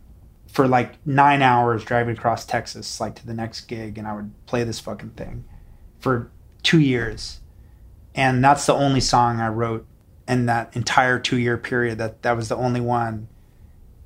[0.46, 4.32] for like nine hours driving across Texas like to the next gig and I would
[4.46, 5.44] play this fucking thing
[5.98, 6.30] for
[6.62, 7.40] two years
[8.14, 9.86] and that's the only song I wrote
[10.26, 13.28] in that entire two year period that that was the only one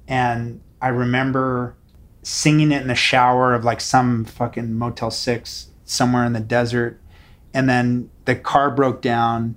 [0.08, 1.76] and I remember
[2.22, 7.00] singing it in the shower of like some fucking Motel 6 somewhere in the desert.
[7.52, 9.56] And then the car broke down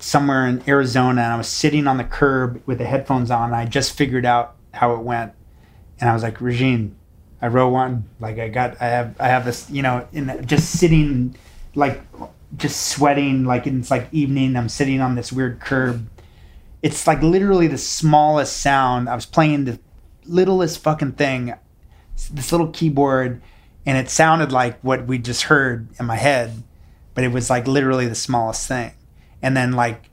[0.00, 3.46] somewhere in Arizona and I was sitting on the curb with the headphones on.
[3.46, 5.32] And I just figured out how it went.
[6.00, 6.96] And I was like, Regine,
[7.42, 8.08] I wrote one.
[8.20, 11.36] Like I got, I have, I have this, you know, in just sitting,
[11.74, 12.02] like
[12.56, 14.56] just sweating, like it's like evening.
[14.56, 16.08] I'm sitting on this weird curb
[16.82, 19.08] it's like literally the smallest sound.
[19.08, 19.78] I was playing the
[20.24, 21.54] littlest fucking thing,
[22.30, 23.42] this little keyboard,
[23.84, 26.62] and it sounded like what we just heard in my head,
[27.14, 28.92] but it was like literally the smallest thing.
[29.42, 30.10] And then like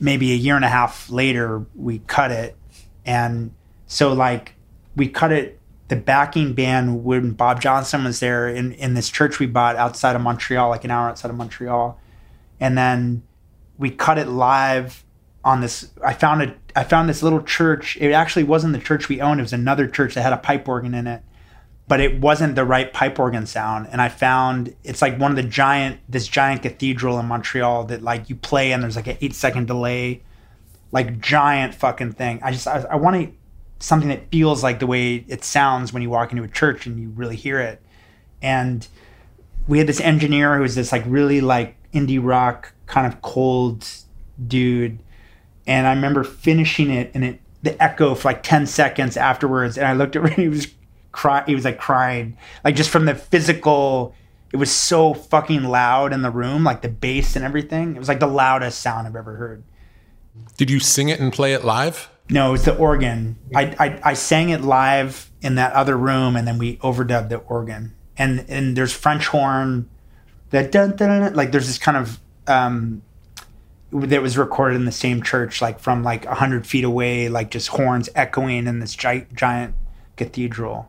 [0.00, 2.56] maybe a year and a half later, we cut it,
[3.04, 3.52] and
[3.90, 4.54] so like
[4.94, 5.58] we cut it.
[5.88, 10.14] The backing band when Bob Johnston was there in in this church we bought outside
[10.14, 11.98] of Montreal, like an hour outside of Montreal,
[12.60, 13.24] and then
[13.76, 15.04] we cut it live
[15.42, 17.98] on this I found it I found this little church.
[18.00, 20.68] It actually wasn't the church we owned, it was another church that had a pipe
[20.68, 21.22] organ in it.
[21.88, 23.88] But it wasn't the right pipe organ sound.
[23.90, 28.02] And I found it's like one of the giant this giant cathedral in Montreal that
[28.02, 30.22] like you play and there's like an eight second delay.
[30.92, 32.38] Like giant fucking thing.
[32.44, 33.39] I just I, I want to
[33.80, 37.00] something that feels like the way it sounds when you walk into a church and
[37.00, 37.82] you really hear it.
[38.42, 38.86] And
[39.66, 43.86] we had this engineer who was this like really like indie rock kind of cold
[44.46, 45.02] dude.
[45.66, 49.76] And I remember finishing it and it the echo for like 10 seconds afterwards.
[49.76, 50.68] And I looked at him and he was
[51.12, 52.36] crying he was like crying.
[52.64, 54.14] Like just from the physical
[54.52, 57.96] it was so fucking loud in the room like the bass and everything.
[57.96, 59.62] It was like the loudest sound I've ever heard.
[60.56, 64.14] Did you sing it and play it live no it's the organ I, I I
[64.14, 68.76] sang it live in that other room and then we overdubbed the organ and and
[68.76, 69.88] there's French horn
[70.50, 73.02] that dun, dun, dun, like there's this kind of um
[73.92, 77.50] that was recorded in the same church, like from like a hundred feet away, like
[77.50, 79.74] just horns echoing in this gi- giant
[80.16, 80.88] cathedral.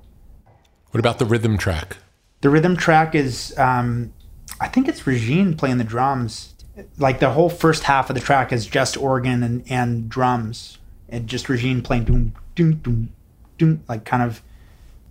[0.91, 1.97] What about the rhythm track?
[2.41, 4.13] The rhythm track is, um,
[4.59, 6.53] I think it's Regine playing the drums.
[6.97, 10.77] Like the whole first half of the track is just organ and, and drums,
[11.11, 13.13] and just Regine playing doom doom doom
[13.57, 14.41] doom, like kind of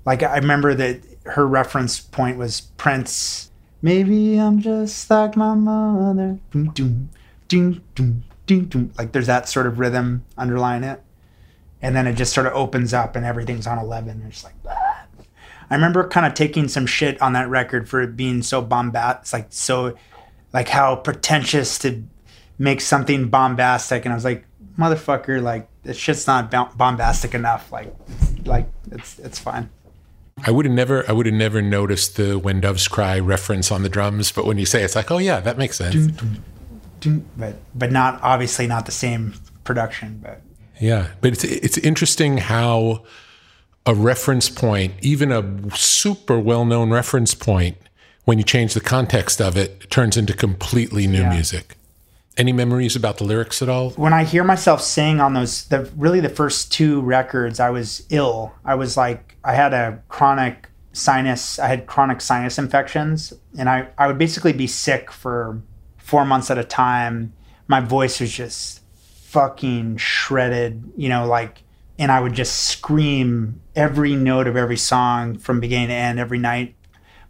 [0.04, 3.50] like I remember that her reference point was Prince.
[3.82, 6.38] Maybe I'm just like my mother.
[6.50, 7.10] Doom doom
[7.50, 8.92] ding, ding, ding, ding.
[8.96, 11.02] Like there's that sort of rhythm underlying it.
[11.82, 14.08] And then it just sort of opens up and everything's on 11.
[14.08, 15.04] And It's like, ah.
[15.68, 19.22] I remember kind of taking some shit on that record for it being so bombastic.
[19.22, 19.96] It's like so,
[20.52, 22.04] like how pretentious to
[22.58, 24.04] make something bombastic.
[24.04, 24.44] And I was like,
[24.80, 27.70] motherfucker, like this shit's not bombastic enough.
[27.70, 27.94] Like,
[28.44, 29.68] like it's it's fine.
[30.46, 33.82] I would have never, I would have never noticed the "When Doves Cry" reference on
[33.82, 36.10] the drums, but when you say it, it's like, oh yeah, that makes sense
[37.36, 40.20] but but not obviously not the same production.
[40.22, 40.40] But
[40.80, 43.04] yeah, but it's it's interesting how
[43.86, 47.76] a reference point, even a super well known reference point,
[48.24, 51.32] when you change the context of it, turns into completely new yeah.
[51.32, 51.76] music.
[52.36, 53.90] Any memories about the lyrics at all?
[53.90, 58.06] When I hear myself sing on those, the really the first two records, I was
[58.08, 58.52] ill.
[58.64, 61.58] I was like, I had a chronic sinus.
[61.58, 65.60] I had chronic sinus infections, and I I would basically be sick for
[65.98, 67.32] four months at a time.
[67.68, 68.80] My voice was just
[69.30, 71.62] fucking shredded, you know, like,
[71.98, 76.38] and I would just scream every note of every song from beginning to end every
[76.38, 76.74] night.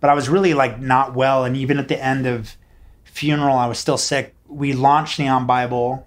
[0.00, 1.44] But I was really like not well.
[1.44, 2.56] And even at the end of
[3.04, 4.34] Funeral, I was still sick.
[4.50, 6.06] We launched Neon Bible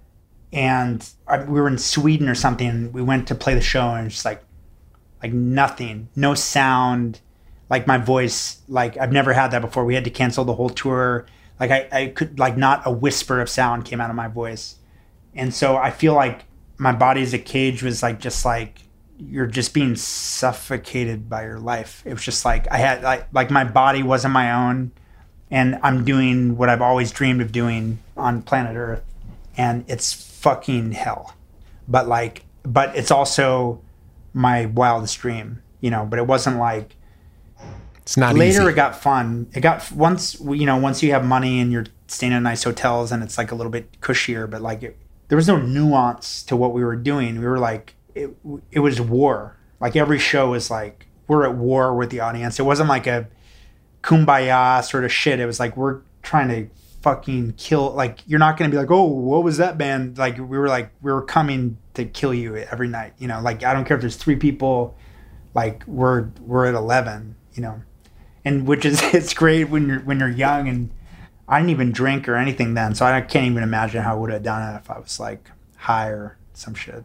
[0.51, 2.91] and uh, we were in Sweden or something.
[2.91, 4.43] We went to play the show and it's like,
[5.23, 7.21] like nothing, no sound,
[7.69, 9.85] like my voice, like I've never had that before.
[9.85, 11.25] We had to cancel the whole tour
[11.59, 14.77] like I, I could like not a whisper of sound came out of my voice
[15.33, 16.45] and so i feel like
[16.77, 18.79] my body as a cage was like just like
[19.17, 23.49] you're just being suffocated by your life it was just like i had like like
[23.51, 24.91] my body wasn't my own
[25.53, 29.03] and i'm doing what i've always dreamed of doing on planet earth
[29.55, 31.33] and it's fucking hell
[31.87, 33.81] but like but it's also
[34.33, 36.05] my wildest dream, you know.
[36.05, 36.95] But it wasn't like
[38.01, 38.71] It's not later easy.
[38.71, 39.47] it got fun.
[39.53, 43.11] It got once you know once you have money and you're staying in nice hotels
[43.11, 44.97] and it's like a little bit cushier, but like it,
[45.27, 47.39] there was no nuance to what we were doing.
[47.39, 48.35] We were like it,
[48.71, 49.57] it was war.
[49.79, 52.59] Like every show was like we're at war with the audience.
[52.59, 53.27] It wasn't like a
[54.03, 55.39] kumbaya sort of shit.
[55.39, 56.69] It was like we're trying to
[57.01, 57.91] fucking kill.
[57.91, 60.17] Like you're not going to be like, oh, what was that band?
[60.17, 63.13] Like we were like we were coming to kill you every night.
[63.17, 64.95] You know, like I don't care if there's three people.
[65.55, 67.35] Like we're we're at eleven.
[67.53, 67.81] You know,
[68.45, 70.91] and which is it's great when you're when you're young and
[71.47, 74.31] I didn't even drink or anything then, so I can't even imagine how I would
[74.31, 77.03] have done it if I was like high or some shit.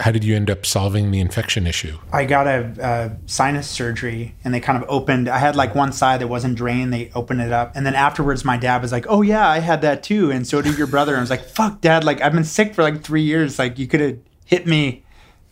[0.00, 1.98] How did you end up solving the infection issue?
[2.12, 5.28] I got a, a sinus surgery and they kind of opened.
[5.28, 6.92] I had like one side that wasn't drained.
[6.92, 7.72] They opened it up.
[7.74, 10.30] And then afterwards, my dad was like, Oh, yeah, I had that too.
[10.30, 11.12] And so did your brother.
[11.12, 12.04] And I was like, Fuck, dad.
[12.04, 13.58] Like, I've been sick for like three years.
[13.58, 15.04] Like, you could have hit me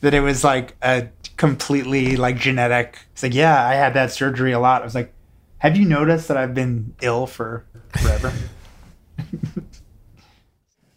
[0.02, 2.98] that it was like a completely like genetic.
[3.12, 4.82] It's like, Yeah, I had that surgery a lot.
[4.82, 5.14] I was like,
[5.58, 8.32] Have you noticed that I've been ill for forever?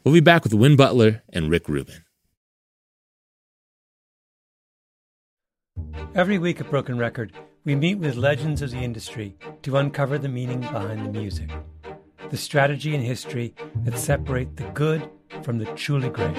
[0.07, 2.05] We'll be back with Win Butler and Rick Rubin.
[6.15, 7.31] Every week at Broken Record,
[7.63, 11.51] we meet with legends of the industry to uncover the meaning behind the music,
[12.29, 15.09] the strategy and history that separate the good
[15.43, 16.35] from the truly great.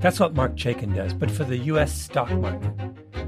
[0.00, 1.92] That's what Marc Chaikin does, but for the U.S.
[1.92, 2.72] stock market.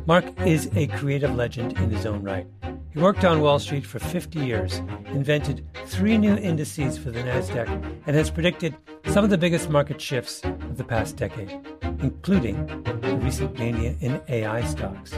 [0.07, 2.47] Marc is a creative legend in his own right.
[2.91, 7.69] He worked on Wall Street for 50 years, invented three new indices for the NASDAQ,
[8.07, 8.75] and has predicted
[9.07, 11.61] some of the biggest market shifts of the past decade,
[12.01, 12.67] including
[13.03, 15.13] the recent mania in AI stocks.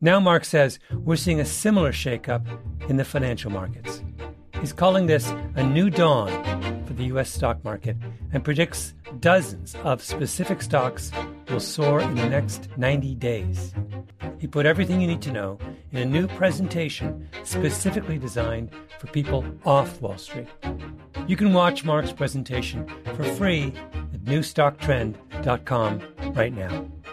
[0.00, 2.46] Now, Marc says we're seeing a similar shakeup
[2.88, 4.00] in the financial markets.
[4.60, 7.30] He's calling this a new dawn for the U.S.
[7.30, 7.96] stock market
[8.32, 11.10] and predicts dozens of specific stocks
[11.50, 13.74] will soar in the next 90 days.
[14.38, 15.58] He put everything you need to know
[15.90, 18.70] in a new presentation specifically designed
[19.00, 20.46] for people off Wall Street.
[21.26, 22.86] You can watch Marc's presentation
[23.16, 23.72] for free
[24.14, 26.02] at newstocktrend.com
[26.34, 26.88] right now.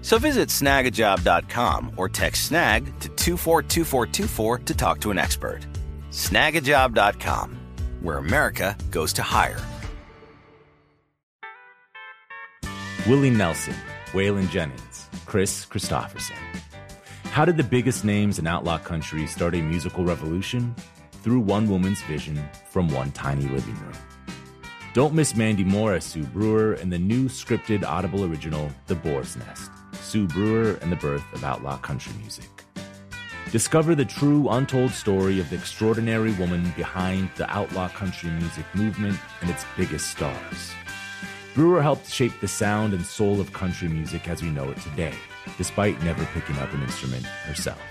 [0.00, 5.66] So visit snagajob.com or text snag to 242424 to talk to an expert.
[6.10, 7.58] Snagajob.com,
[8.00, 9.60] where America goes to hire.
[13.06, 13.74] Willie Nelson,
[14.12, 16.36] Waylon Jennings, Kris Kristofferson.
[17.24, 20.74] How did the biggest names in outlaw country start a musical revolution?
[21.22, 23.92] Through one woman's vision from one tiny living room.
[24.94, 29.36] Don't miss Mandy Moore as Sue Brewer in the new scripted Audible original, The Boar's
[29.36, 29.70] Nest
[30.08, 32.48] Sue Brewer and the Birth of Outlaw Country Music.
[33.52, 39.18] Discover the true, untold story of the extraordinary woman behind the outlaw country music movement
[39.42, 40.72] and its biggest stars.
[41.54, 45.12] Brewer helped shape the sound and soul of country music as we know it today,
[45.58, 47.82] despite never picking up an instrument herself.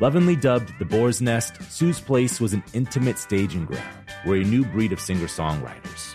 [0.00, 3.84] Lovingly dubbed the Boar's Nest, Sue's Place was an intimate staging ground
[4.24, 6.14] where a new breed of singer songwriters,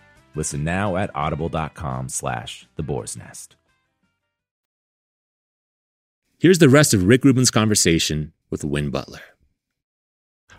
[0.35, 3.55] Listen now at audible.com slash the boar's nest.
[6.39, 9.21] Here's the rest of Rick Rubin's conversation with Win Butler.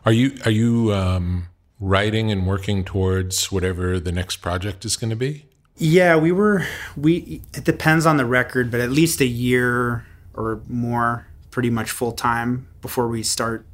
[0.04, 1.48] Are you are you um,
[1.80, 5.46] writing and working towards whatever the next project is going to be?
[5.76, 6.66] Yeah, we were
[6.96, 11.90] we it depends on the record, but at least a year or more pretty much
[11.90, 13.66] full time before we start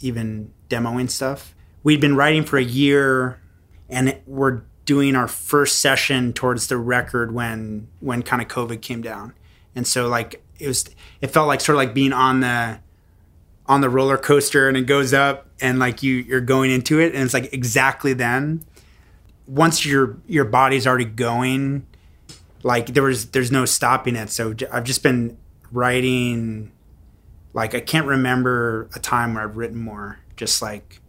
[0.00, 1.54] even demoing stuff.
[1.82, 3.40] We'd been writing for a year,
[3.88, 9.02] and we're doing our first session towards the record when when kind of COVID came
[9.02, 9.34] down,
[9.74, 10.88] and so like it was
[11.20, 12.80] it felt like sort of like being on the
[13.66, 17.14] on the roller coaster and it goes up and like you you're going into it
[17.14, 18.64] and it's like exactly then.
[19.46, 21.86] Once your your body's already going
[22.62, 24.30] like there was there's no stopping it.
[24.30, 25.36] So i've just been
[25.72, 26.70] writing
[27.54, 31.00] like i can't remember a time where i've written more just like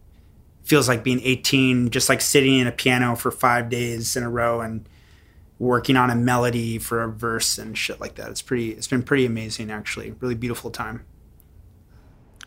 [0.64, 4.30] feels like being 18 just like sitting in a piano for five days in a
[4.30, 4.88] row and
[5.58, 9.02] working on a melody for a verse and shit like that it's pretty it's been
[9.02, 11.04] pretty amazing actually really beautiful time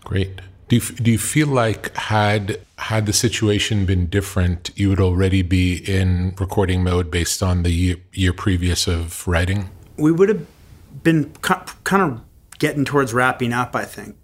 [0.08, 0.40] Great.
[0.70, 5.42] Do you, do you feel like had had the situation been different, you would already
[5.42, 9.70] be in recording mode based on the year, year previous of writing?
[9.98, 10.46] We would have
[11.04, 12.22] been kind of
[12.58, 14.16] getting towards wrapping up, I think.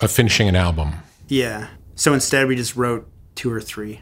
[0.00, 0.96] Of finishing an album.
[1.28, 1.68] Yeah.
[2.00, 4.00] So instead, we just wrote two or three.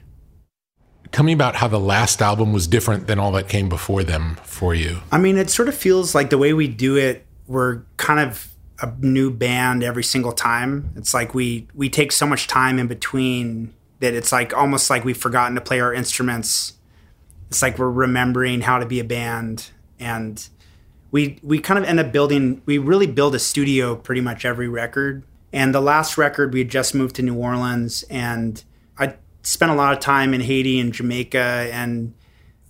[1.11, 4.37] Tell me about how the last album was different than all that came before them
[4.45, 4.99] for you.
[5.11, 8.55] I mean, it sort of feels like the way we do it, we're kind of
[8.81, 10.93] a new band every single time.
[10.95, 15.05] It's like we we take so much time in between that it's like almost like
[15.05, 16.75] we've forgotten to play our instruments.
[17.49, 20.49] It's like we're remembering how to be a band and
[21.11, 24.69] we we kind of end up building we really build a studio pretty much every
[24.69, 25.25] record.
[25.53, 28.63] And the last record we had just moved to New Orleans and
[28.99, 32.15] I spent a lot of time in Haiti and Jamaica and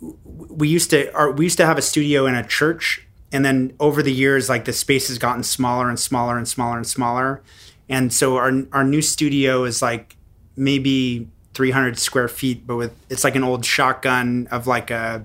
[0.01, 3.75] we used to our, we used to have a studio in a church and then
[3.81, 7.43] over the years like the space has gotten smaller and smaller and smaller and smaller.
[7.89, 10.17] And so our our new studio is like
[10.57, 15.25] maybe 300 square feet but with it's like an old shotgun of like a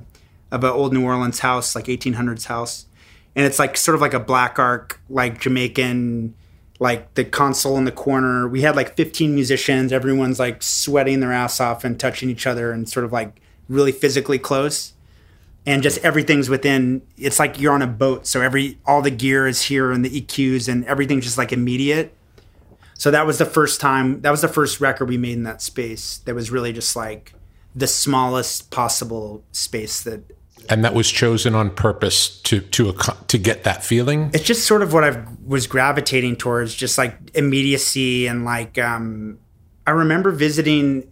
[0.51, 2.88] of an old new orleans house like 1800s house.
[3.36, 6.34] And it's like sort of like a Black Ark like jamaican
[6.80, 8.47] like the console in the corner.
[8.47, 9.91] We had like 15 musicians.
[9.91, 13.91] Everyone's like sweating their ass off and touching each other and sort of like really
[13.91, 14.93] physically close.
[15.65, 18.28] And just everything's within it's like you're on a boat.
[18.28, 22.13] So every all the gear is here and the eqs and everything's just like immediate.
[22.95, 25.61] So that was the first time that was the first record we made in that
[25.61, 27.34] space that was really just like
[27.76, 30.24] the smallest possible space that
[30.70, 32.93] and that was chosen on purpose to to
[33.28, 34.32] to get that feeling?
[34.34, 39.39] It's just sort of what i was gravitating towards just like immediacy and like um
[39.86, 41.11] I remember visiting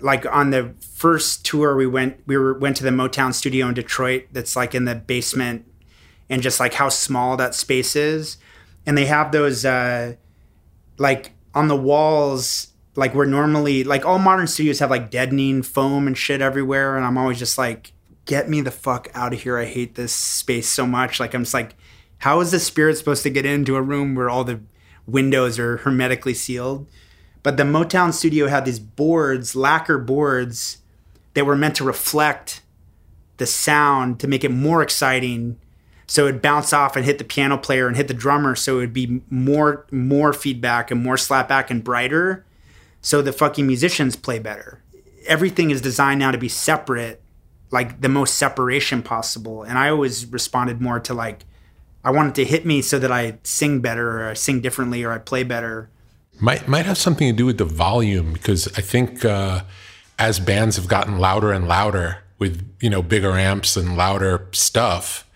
[0.00, 3.74] like on the first tour we went we were went to the Motown studio in
[3.74, 5.66] Detroit that's like in the basement
[6.30, 8.36] and just like how small that space is.
[8.86, 10.14] And they have those uh
[10.98, 16.06] like on the walls like where normally like all modern studios have like deadening foam
[16.06, 16.96] and shit everywhere.
[16.96, 17.92] And I'm always just like
[18.24, 21.42] get me the fuck out of here I hate this space so much like I'm
[21.42, 21.74] just like
[22.18, 24.60] how is the spirit supposed to get into a room where all the
[25.06, 26.86] windows are hermetically sealed
[27.42, 30.78] but the Motown studio had these boards, lacquer boards,
[31.34, 32.62] that were meant to reflect
[33.38, 35.58] the sound to make it more exciting.
[36.06, 38.54] So it'd bounce off and hit the piano player and hit the drummer.
[38.54, 42.44] So it would be more more feedback and more slapback and brighter.
[43.00, 44.82] So the fucking musicians play better.
[45.26, 47.21] Everything is designed now to be separate,
[47.72, 49.62] like the most separation possible.
[49.62, 51.44] And I always responded more to like,
[52.04, 55.10] I wanted to hit me so that I sing better or I sing differently or
[55.10, 55.88] I play better.
[56.38, 59.62] Might might have something to do with the volume because I think uh,
[60.18, 65.28] as bands have gotten louder and louder with you know bigger amps and louder stuff,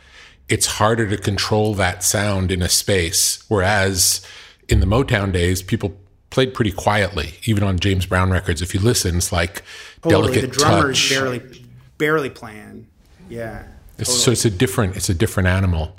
[0.48, 3.44] it's harder to control that sound in a space.
[3.48, 4.26] Whereas
[4.68, 5.96] in the Motown days, people
[6.30, 8.60] played pretty quietly, even on James Brown records.
[8.60, 9.62] If you listen, it's like
[10.02, 10.32] totally.
[10.32, 11.10] delicate the drummer's touch.
[11.10, 11.65] barely
[11.98, 12.88] barely playing.
[13.28, 13.66] Yeah.
[13.98, 14.16] Totally.
[14.16, 15.96] So it's a different it's a different animal.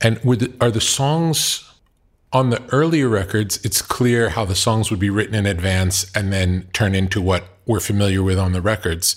[0.00, 1.72] And the, are the songs
[2.32, 6.32] on the earlier records, it's clear how the songs would be written in advance and
[6.32, 9.16] then turn into what we're familiar with on the records.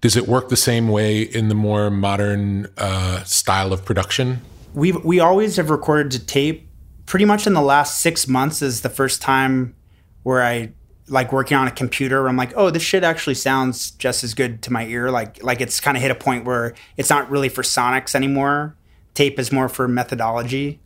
[0.00, 4.40] Does it work the same way in the more modern uh, style of production?
[4.72, 6.68] We we always have recorded to tape.
[7.06, 9.74] Pretty much in the last six months is the first time
[10.22, 10.72] where I
[11.10, 12.26] like working on a computer.
[12.28, 15.10] I'm like, oh, this shit actually sounds just as good to my ear.
[15.10, 18.76] Like like it's kind of hit a point where it's not really for sonics anymore.
[19.14, 20.80] Tape is more for methodology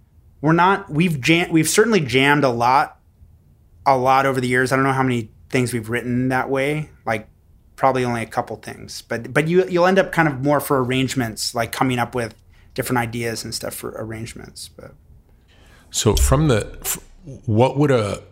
[0.44, 2.98] we're not we've jam, we've certainly jammed a lot
[3.86, 4.72] a lot over the years.
[4.72, 6.90] I don't know how many things we've written that way.
[7.06, 7.28] Like
[7.76, 9.00] probably only a couple things.
[9.00, 12.34] But but you you'll end up kind of more for arrangements, like coming up with
[12.74, 14.68] different ideas and stuff for arrangements.
[14.68, 14.92] But
[15.90, 17.00] so from the
[17.46, 18.22] what would a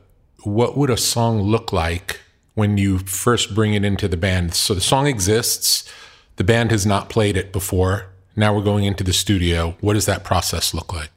[0.44, 2.20] what would a song look like
[2.54, 4.54] when you first bring it into the band?
[4.54, 5.90] So the song exists,
[6.36, 8.06] the band has not played it before.
[8.34, 9.76] Now we're going into the studio.
[9.80, 11.10] What does that process look like?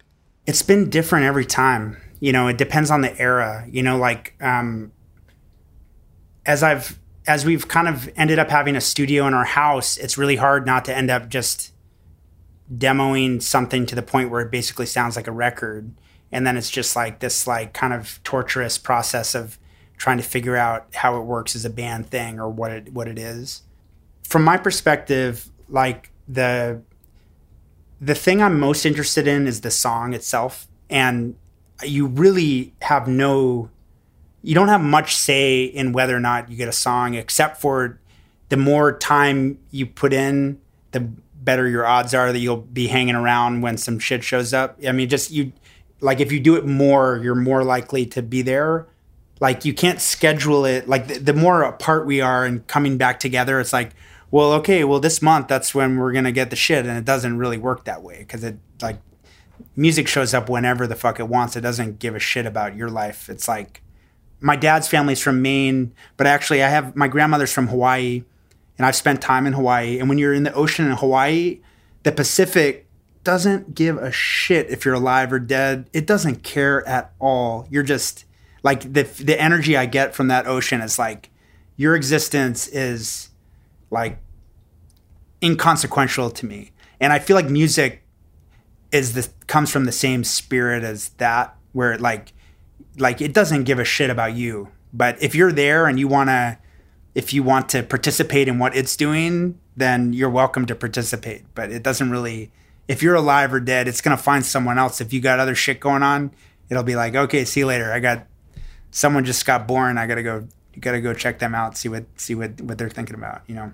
[0.45, 1.97] it's been different every time.
[2.19, 3.65] You know, it depends on the era.
[3.69, 4.91] You know, like um,
[6.45, 10.17] as I've as we've kind of ended up having a studio in our house, it's
[10.17, 11.73] really hard not to end up just
[12.73, 15.93] demoing something to the point where it basically sounds like a record.
[16.35, 19.57] And then it's just like this like kind of torturous process of
[19.95, 23.07] trying to figure out how it works as a band thing or what it what
[23.07, 23.63] it is.
[24.23, 26.81] From my perspective, like the
[28.01, 30.67] the thing I'm most interested in is the song itself.
[30.89, 31.35] And
[31.85, 33.69] you really have no
[34.43, 37.97] you don't have much say in whether or not you get a song except for
[38.49, 40.59] the more time you put in
[40.91, 44.79] the better your odds are that you'll be hanging around when some shit shows up
[44.87, 45.51] i mean just you
[46.01, 48.87] like if you do it more you're more likely to be there
[49.39, 53.19] like you can't schedule it like the, the more apart we are and coming back
[53.19, 53.91] together it's like
[54.31, 57.37] well okay well this month that's when we're gonna get the shit and it doesn't
[57.37, 58.99] really work that way because it like
[59.75, 62.89] music shows up whenever the fuck it wants it doesn't give a shit about your
[62.89, 63.81] life it's like
[64.45, 68.23] my dad's family's from Maine, but actually I have my grandmother's from Hawaii
[68.77, 69.99] and I've spent time in Hawaii.
[69.99, 71.61] And when you're in the ocean in Hawaii,
[72.03, 72.84] the Pacific
[73.25, 75.89] doesn't give a shit if you're alive or dead.
[75.91, 77.67] It doesn't care at all.
[77.69, 78.23] You're just
[78.63, 81.29] like the the energy I get from that ocean is like
[81.75, 83.29] your existence is
[83.91, 84.19] like
[85.43, 86.71] inconsequential to me.
[86.99, 88.03] And I feel like music
[88.91, 92.31] is the comes from the same spirit as that where it like
[92.97, 94.69] like it doesn't give a shit about you.
[94.93, 96.57] But if you're there and you want to
[97.13, 101.43] if you want to participate in what it's doing, then you're welcome to participate.
[101.55, 102.51] But it doesn't really
[102.87, 105.01] if you're alive or dead, it's going to find someone else.
[105.01, 106.31] If you got other shit going on,
[106.69, 107.91] it'll be like, "Okay, see you later.
[107.91, 108.27] I got
[108.91, 109.97] someone just got born.
[109.97, 110.47] I got to go
[110.79, 113.55] got to go check them out, see what see what what they're thinking about, you
[113.55, 113.71] know."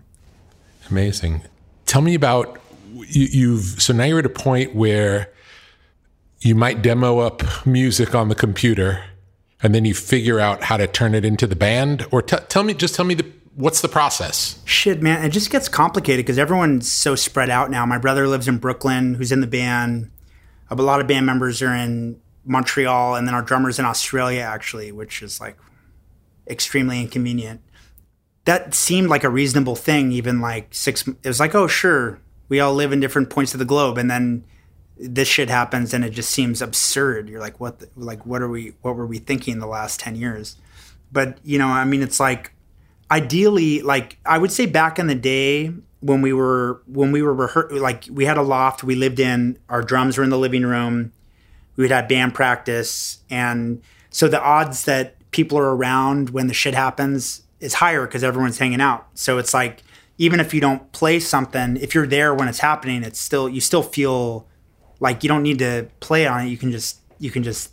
[0.89, 1.41] Amazing.
[1.85, 2.59] Tell me about
[2.93, 5.31] you, you've so now you're at a point where
[6.39, 9.03] you might demo up music on the computer
[9.61, 12.63] and then you figure out how to turn it into the band or t- tell
[12.63, 16.37] me just tell me the what's the process shit man it just gets complicated because
[16.37, 20.09] everyone's so spread out now my brother lives in brooklyn who's in the band
[20.69, 24.91] a lot of band members are in montreal and then our drummer's in australia actually
[24.91, 25.57] which is like
[26.47, 27.61] extremely inconvenient
[28.45, 32.59] that seemed like a reasonable thing even like six it was like oh sure we
[32.59, 34.43] all live in different points of the globe and then
[35.01, 37.27] this shit happens and it just seems absurd.
[37.27, 40.15] You're like, what, the, like, what are we, what were we thinking the last 10
[40.15, 40.57] years?
[41.11, 42.53] But, you know, I mean, it's like,
[43.11, 47.35] ideally, like, I would say back in the day when we were, when we were,
[47.35, 50.63] rehe- like, we had a loft we lived in, our drums were in the living
[50.63, 51.11] room,
[51.75, 53.19] we would have band practice.
[53.29, 58.23] And so the odds that people are around when the shit happens is higher because
[58.23, 59.07] everyone's hanging out.
[59.13, 59.83] So it's like,
[60.17, 63.61] even if you don't play something, if you're there when it's happening, it's still, you
[63.61, 64.47] still feel,
[65.01, 66.49] like you don't need to play on it.
[66.49, 67.71] You can just you can just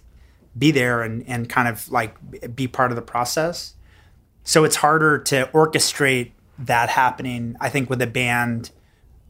[0.58, 2.16] be there and and kind of like
[2.56, 3.74] be part of the process.
[4.48, 8.70] So it's harder to orchestrate that happening, I think, with a band.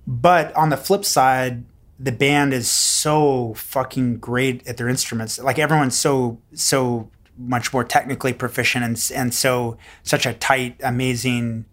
[0.07, 1.65] But on the flip side,
[1.99, 5.41] the band is so fucking great at their instruments.
[5.41, 11.65] Like everyone's so so much more technically proficient and and so such a tight, amazing.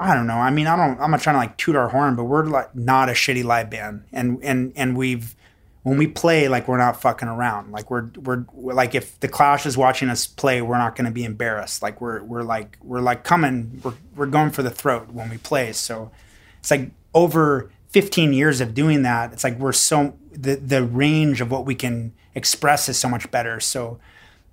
[0.00, 0.38] I don't know.
[0.38, 1.00] I mean, I don't.
[1.00, 3.70] I'm not trying to like toot our horn, but we're like not a shitty live
[3.70, 5.36] band, and and and we've
[5.82, 7.72] when we play like we're not fucking around.
[7.72, 11.06] Like we're, we're we're, like if the clash is watching us play we're not going
[11.06, 11.82] to be embarrassed.
[11.82, 13.80] Like we're we're like we're like coming.
[13.82, 15.72] We're, we're going for the throat when we play.
[15.72, 16.10] So
[16.58, 21.40] it's like over 15 years of doing that it's like we're so the the range
[21.40, 23.58] of what we can express is so much better.
[23.60, 23.98] So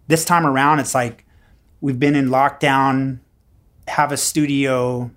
[0.08, 1.26] this time around it's like
[1.82, 3.20] we've been in lockdown
[3.88, 5.12] have a studio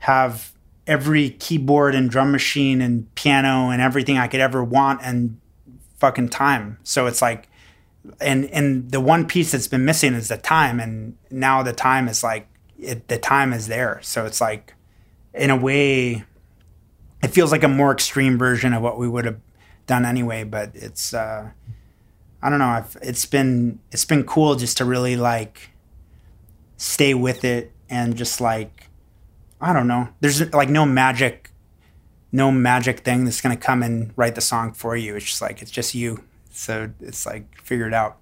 [0.00, 0.52] have
[0.86, 5.40] every keyboard and drum machine and piano and everything I could ever want and
[5.98, 6.78] fucking time.
[6.82, 7.48] So it's like
[8.20, 12.08] and and the one piece that's been missing is the time and now the time
[12.08, 14.00] is like it, the time is there.
[14.02, 14.74] So it's like
[15.34, 16.24] in a way
[17.22, 19.40] it feels like a more extreme version of what we would have
[19.86, 21.50] done anyway, but it's uh
[22.42, 25.70] I don't know, I've, it's been it's been cool just to really like
[26.76, 28.85] stay with it and just like
[29.60, 30.08] I don't know.
[30.20, 31.50] There's like no magic,
[32.32, 35.16] no magic thing that's gonna come and write the song for you.
[35.16, 36.24] It's just like it's just you.
[36.50, 38.18] So it's like figure it out.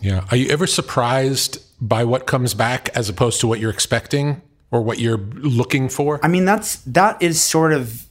[0.00, 0.24] Yeah.
[0.30, 4.82] Are you ever surprised by what comes back as opposed to what you're expecting or
[4.82, 6.20] what you're looking for?
[6.22, 8.06] I mean, that's that is sort of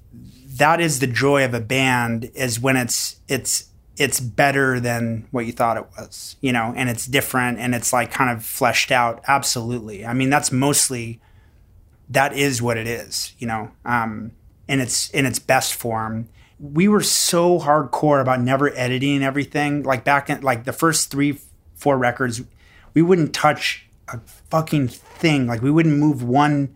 [0.58, 5.46] that is the joy of a band is when it's it's it's better than what
[5.46, 8.92] you thought it was, you know, and it's different and it's like kind of fleshed
[8.92, 9.24] out.
[9.28, 10.06] Absolutely.
[10.06, 11.20] I mean, that's mostly
[12.10, 14.32] that is what it is, you know, um,
[14.68, 16.30] in its in its best form.
[16.60, 19.84] We were so hardcore about never editing everything.
[19.84, 21.40] Like back in like the first three,
[21.76, 22.42] four records,
[22.94, 25.48] we wouldn't touch a fucking thing.
[25.48, 26.76] Like we wouldn't move one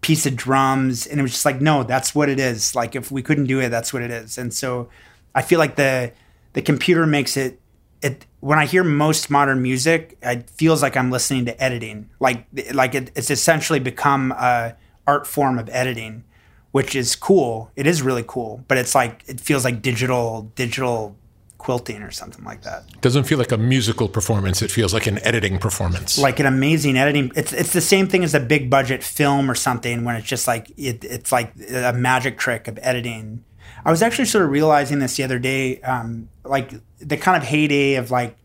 [0.00, 3.10] piece of drums and it was just like no that's what it is like if
[3.10, 4.88] we couldn't do it that's what it is and so
[5.34, 6.10] i feel like the
[6.54, 7.59] the computer makes it
[8.02, 12.46] it when i hear most modern music it feels like i'm listening to editing like
[12.72, 14.76] like it, it's essentially become a
[15.06, 16.24] art form of editing
[16.72, 21.16] which is cool it is really cool but it's like it feels like digital digital
[21.60, 22.84] quilting or something like that.
[23.02, 24.62] Doesn't feel like a musical performance.
[24.62, 26.18] It feels like an editing performance.
[26.18, 27.30] Like an amazing editing.
[27.36, 30.48] It's it's the same thing as a big budget film or something when it's just
[30.48, 33.44] like it, it's like a magic trick of editing.
[33.84, 37.48] I was actually sort of realizing this the other day, um, like the kind of
[37.48, 38.36] heyday of like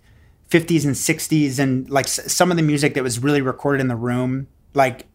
[0.49, 3.95] 50s and 60s and like some of the music that was really recorded in the
[3.95, 5.08] room, like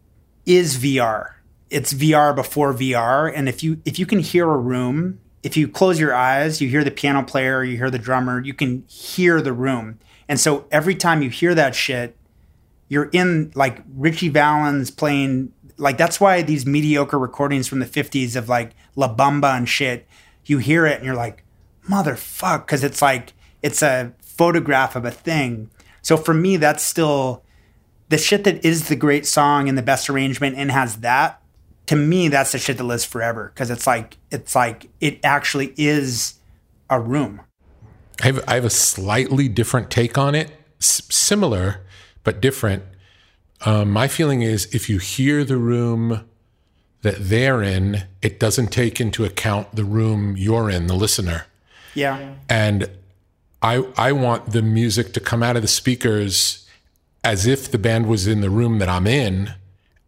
[0.47, 1.35] is VR.
[1.71, 5.69] It's VR before VR, and if you if you can hear a room if you
[5.69, 9.41] close your eyes, you hear the piano player, you hear the drummer, you can hear
[9.41, 9.99] the room.
[10.29, 12.17] And so every time you hear that shit,
[12.89, 18.37] you're in like Ritchie Valens playing like that's why these mediocre recordings from the 50s
[18.37, 20.07] of like La Bamba and shit,
[20.45, 21.45] you hear it and you're like,
[21.91, 23.33] motherfuck, because it's like
[23.63, 25.71] it's a photograph of a thing.
[26.03, 27.43] So for me, that's still
[28.09, 31.41] the shit that is the great song and the best arrangement and has that
[31.91, 35.75] to me that's the shit that lives forever because it's like it's like it actually
[35.77, 36.35] is
[36.89, 37.41] a room.
[38.23, 41.81] I have, I have a slightly different take on it S- similar
[42.23, 42.85] but different.
[43.67, 46.29] Um, my feeling is if you hear the room
[47.03, 51.47] that they're in it doesn't take into account the room you're in the listener
[51.95, 52.35] yeah.
[52.49, 52.91] And
[53.63, 56.67] i i want the music to come out of the speakers
[57.23, 59.53] as if the band was in the room that i'm in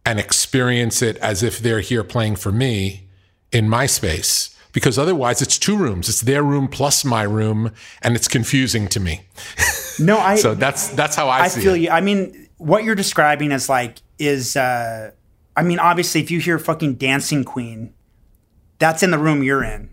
[0.05, 3.07] and experience it as if they're here playing for me
[3.51, 4.49] in my space.
[4.73, 6.09] Because otherwise it's two rooms.
[6.09, 7.71] It's their room plus my room
[8.01, 9.21] and it's confusing to me.
[9.99, 11.81] No i so that's that's how i, i feel it.
[11.81, 11.89] you.
[11.91, 15.11] I mean what you're describing is like is uh
[15.55, 17.93] i mean obviously if you hear fucking dancing queen
[18.79, 19.91] that's in the room you're in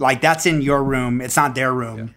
[0.00, 2.14] like that's in your room it's not their room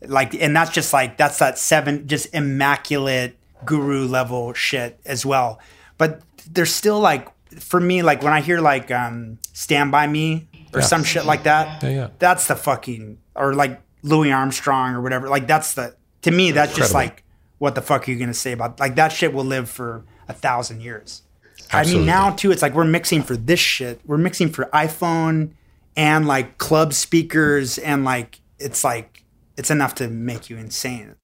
[0.00, 0.08] yeah.
[0.08, 5.60] like and that's just like that's that seven just immaculate guru level shit as well
[5.98, 10.48] but there's still like for me like when I hear like um Stand by Me
[10.74, 10.86] or yeah.
[10.86, 11.82] some shit like that.
[11.82, 12.08] Yeah, yeah.
[12.18, 15.28] That's the fucking or like Louis Armstrong or whatever.
[15.28, 16.82] Like that's the to me that's Incredible.
[16.82, 17.24] just like
[17.58, 20.32] what the fuck are you gonna say about like that shit will live for a
[20.32, 21.22] thousand years.
[21.70, 21.92] Absolutely.
[21.92, 24.00] I mean now too it's like we're mixing for this shit.
[24.04, 25.52] We're mixing for iPhone
[25.96, 29.24] and like club speakers and like it's like
[29.56, 31.16] it's enough to make you insane.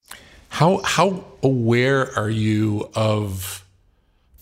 [0.48, 3.64] How how aware are you of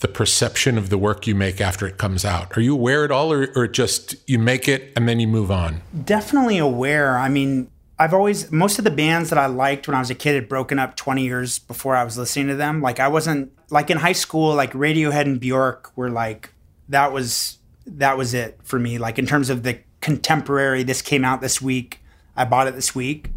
[0.00, 2.56] the perception of the work you make after it comes out?
[2.56, 5.50] Are you aware at all, or, or just you make it and then you move
[5.50, 5.82] on?
[6.04, 7.18] Definitely aware.
[7.18, 10.14] I mean, I've always, most of the bands that I liked when I was a
[10.14, 12.80] kid had broken up 20 years before I was listening to them.
[12.80, 16.48] Like, I wasn't, like in high school, like Radiohead and Bjork were like,
[16.88, 18.96] that was, that was it for me.
[18.96, 22.00] Like, in terms of the contemporary, this came out this week,
[22.36, 23.30] I bought it this week.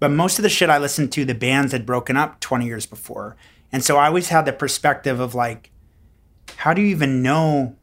[0.00, 2.86] But most of the shit I listened to, the bands had broken up 20 years
[2.86, 3.36] before.
[3.72, 5.70] And so I always had the perspective of like,
[6.56, 7.76] how do you even know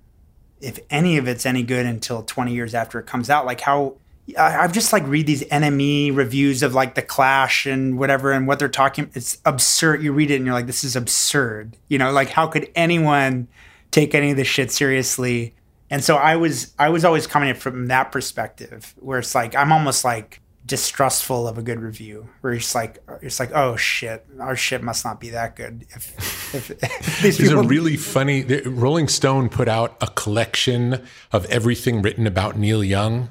[0.61, 3.45] if any of it's any good until 20 years after it comes out?
[3.45, 3.97] Like how
[4.38, 8.57] I've just like read these NME reviews of like the Clash and whatever and what
[8.57, 9.11] they're talking.
[9.13, 10.01] It's absurd.
[10.01, 11.78] You read it and you're like, this is absurd.
[11.89, 13.47] You know, like how could anyone
[13.91, 15.53] take any of this shit seriously?
[15.89, 19.71] And so I was I was always coming from that perspective where it's like I'm
[19.71, 24.55] almost like distrustful of a good review where it's like it's like oh shit our
[24.55, 25.86] shit must not be that good.
[25.91, 31.45] If, if, if these There's a really funny rolling stone put out a collection of
[31.45, 33.29] everything written about neil young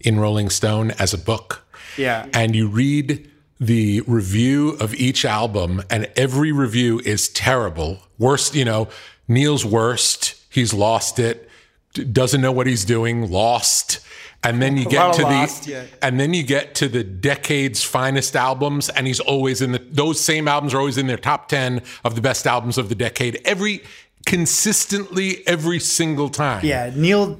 [0.00, 1.66] in rolling stone as a book.
[1.98, 2.26] Yeah.
[2.32, 7.98] And you read the review of each album and every review is terrible.
[8.18, 8.88] Worst you know
[9.28, 11.49] neil's worst he's lost it
[11.92, 14.00] doesn't know what he's doing lost.
[14.42, 15.84] And then you get to lost, the yeah.
[16.00, 20.18] and then you get to the decade's finest albums and he's always in the those
[20.18, 23.38] same albums are always in their top 10 of the best albums of the decade
[23.44, 23.82] every
[24.24, 26.64] consistently every single time.
[26.64, 27.38] Yeah neil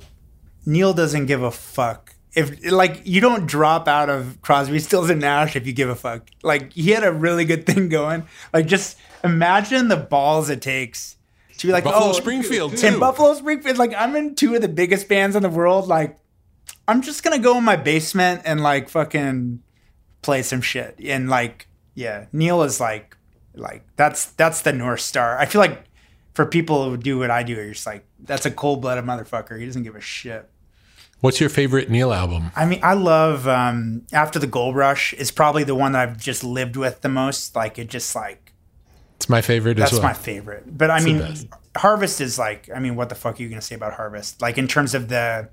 [0.67, 2.15] neil doesn't give a fuck.
[2.35, 5.97] If like you don't drop out of crosby stills and nash if you give a
[5.97, 6.29] fuck.
[6.43, 8.27] Like he had a really good thing going.
[8.53, 11.17] Like just imagine the balls it takes
[11.61, 12.87] to be like Buffalo oh Springfield too.
[12.87, 16.19] and Buffalo Springfield like I'm in two of the biggest bands in the world like
[16.87, 19.63] I'm just gonna go in my basement and like fucking
[20.23, 20.99] play some shit.
[21.03, 23.17] And like, yeah, Neil is like,
[23.55, 25.39] like that's that's the north star.
[25.39, 25.85] I feel like
[26.35, 29.59] for people who do what I do, you're just like, that's a cold blooded motherfucker.
[29.59, 30.49] He doesn't give a shit.
[31.21, 32.51] What's your favorite Neil album?
[32.57, 36.17] I mean, I love um, After the Gold Rush is probably the one that I've
[36.17, 37.55] just lived with the most.
[37.55, 38.50] Like it just like
[39.21, 40.09] It's my favorite That's as well.
[40.09, 40.79] That's my favorite.
[40.79, 41.51] But I the mean.
[41.77, 44.41] Harvest is like, I mean, what the fuck are you going to say about Harvest?
[44.41, 45.51] Like in terms of the,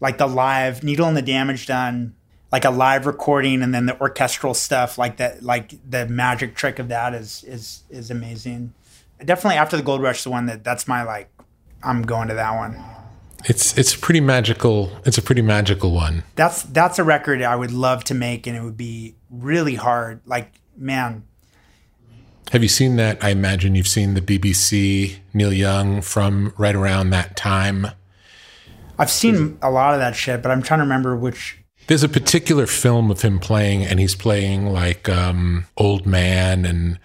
[0.00, 2.14] like the live Needle and the Damage done,
[2.52, 6.78] like a live recording, and then the orchestral stuff, like that, like the magic trick
[6.78, 8.74] of that is is is amazing.
[9.24, 11.30] Definitely after the Gold Rush, the one that that's my like,
[11.82, 12.76] I'm going to that one.
[13.46, 14.92] It's it's pretty magical.
[15.06, 16.24] It's a pretty magical one.
[16.36, 20.20] That's that's a record I would love to make, and it would be really hard.
[20.26, 21.24] Like man,
[22.50, 23.22] Have you seen that?
[23.24, 27.86] I imagine you've seen the BBC Neil Young from right around that time.
[28.98, 31.58] I've seen a lot of that shit, but I'm trying to remember which.
[31.86, 36.98] There's a particular film of him playing, and he's playing like um, old man and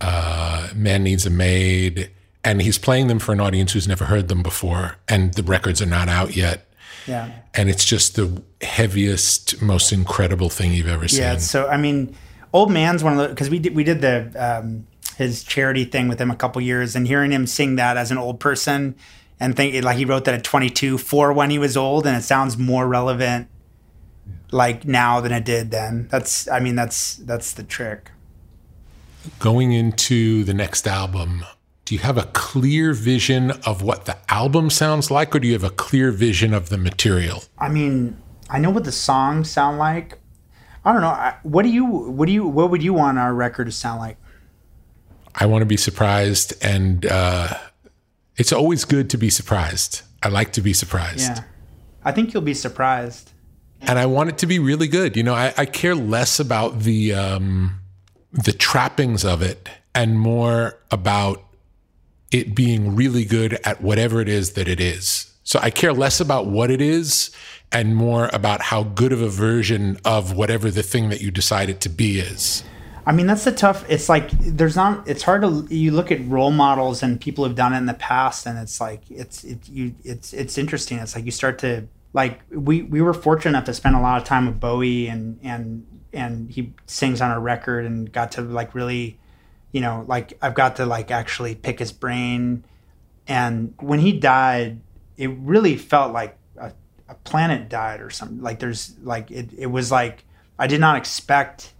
[0.00, 2.10] uh, man needs a maid,
[2.44, 5.82] and he's playing them for an audience who's never heard them before, and the records
[5.82, 6.66] are not out yet,
[7.06, 7.30] Yeah.
[7.54, 11.20] and it's just the heaviest, most incredible thing you've ever seen.
[11.22, 11.36] Yeah.
[11.38, 12.16] So I mean,
[12.52, 14.86] Old Man's one of the because we did we did the um,
[15.16, 18.18] his charity thing with him a couple years, and hearing him sing that as an
[18.18, 18.94] old person,
[19.40, 22.22] and think like he wrote that at 22 for when he was old, and it
[22.22, 23.48] sounds more relevant
[24.50, 26.08] like now than it did then.
[26.10, 28.10] That's I mean that's that's the trick.
[29.38, 31.44] Going into the next album,
[31.84, 35.52] do you have a clear vision of what the album sounds like, or do you
[35.54, 37.44] have a clear vision of the material?
[37.58, 40.18] I mean, I know what the songs sound like.
[40.84, 41.08] I don't know.
[41.08, 44.00] I, what do you what do you what would you want our record to sound
[44.00, 44.16] like?
[45.34, 47.54] I want to be surprised, and uh,
[48.36, 50.02] it's always good to be surprised.
[50.22, 51.36] I like to be surprised.
[51.36, 51.44] Yeah.
[52.04, 53.30] I think you'll be surprised.
[53.80, 55.16] and I want it to be really good.
[55.16, 57.80] You know, I, I care less about the um,
[58.32, 61.42] the trappings of it and more about
[62.30, 65.31] it being really good at whatever it is that it is.
[65.44, 67.30] So I care less about what it is
[67.72, 71.68] and more about how good of a version of whatever the thing that you decide
[71.68, 72.62] it to be is.
[73.04, 73.84] I mean, that's the tough.
[73.88, 75.08] It's like there's not.
[75.08, 75.66] It's hard to.
[75.74, 78.80] You look at role models and people who've done it in the past, and it's
[78.80, 80.98] like it's it you it's it's interesting.
[80.98, 84.20] It's like you start to like we we were fortunate enough to spend a lot
[84.20, 88.42] of time with Bowie and and and he sings on a record and got to
[88.42, 89.18] like really,
[89.72, 92.64] you know, like I've got to like actually pick his brain,
[93.26, 94.78] and when he died,
[95.22, 96.72] it really felt like a,
[97.08, 98.42] a planet died or something.
[98.42, 100.24] Like there's like it it was like
[100.58, 101.74] I did not expect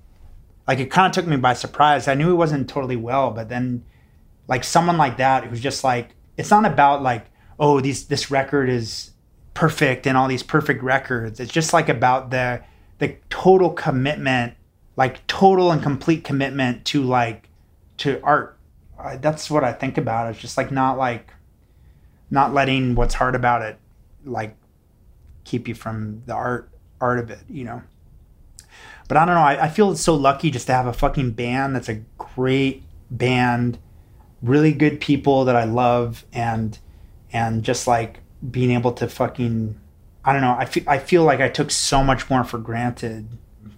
[0.69, 2.07] like it kind of took me by surprise.
[2.07, 3.85] I knew it wasn't totally well, but then
[4.47, 7.27] like someone like that who's just like it's not about like
[7.59, 9.11] oh these this record is
[9.55, 11.41] perfect and all these perfect records.
[11.41, 12.63] It's just like about the
[12.99, 14.55] the total commitment,
[14.95, 17.49] like total and complete commitment to like
[17.97, 18.57] to art.
[19.17, 20.31] That's what I think about.
[20.31, 21.33] It's just like not like
[22.33, 23.79] not letting what's hard about it
[24.25, 24.57] like
[25.45, 26.71] keep you from the art
[27.01, 27.83] art of it, you know.
[29.07, 29.43] But I don't know.
[29.43, 33.79] I, I feel so lucky just to have a fucking band that's a great band,
[34.41, 36.79] really good people that I love, and
[37.33, 38.21] and just like
[38.51, 39.79] being able to fucking
[40.25, 40.57] I don't know.
[40.59, 43.29] I feel I feel like I took so much more for granted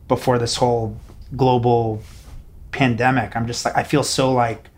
[0.06, 0.96] before this whole
[1.36, 2.02] global
[2.70, 3.34] pandemic.
[3.34, 4.68] I'm just like I feel so like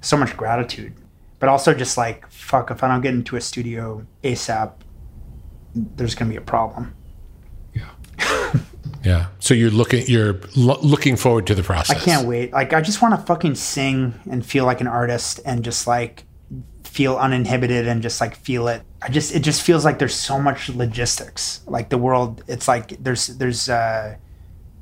[0.00, 0.92] so much gratitude,
[1.40, 4.72] but also just like fuck if I don't get into a studio ASAP,
[5.74, 6.94] there's gonna be a problem.
[7.74, 7.90] Yeah.
[9.04, 9.26] Yeah.
[9.38, 11.96] So you're looking you're lo- looking forward to the process.
[11.96, 12.52] I can't wait.
[12.52, 16.24] Like I just want to fucking sing and feel like an artist and just like
[16.84, 18.82] feel uninhibited and just like feel it.
[19.00, 21.60] I just it just feels like there's so much logistics.
[21.66, 24.16] Like the world it's like there's there's uh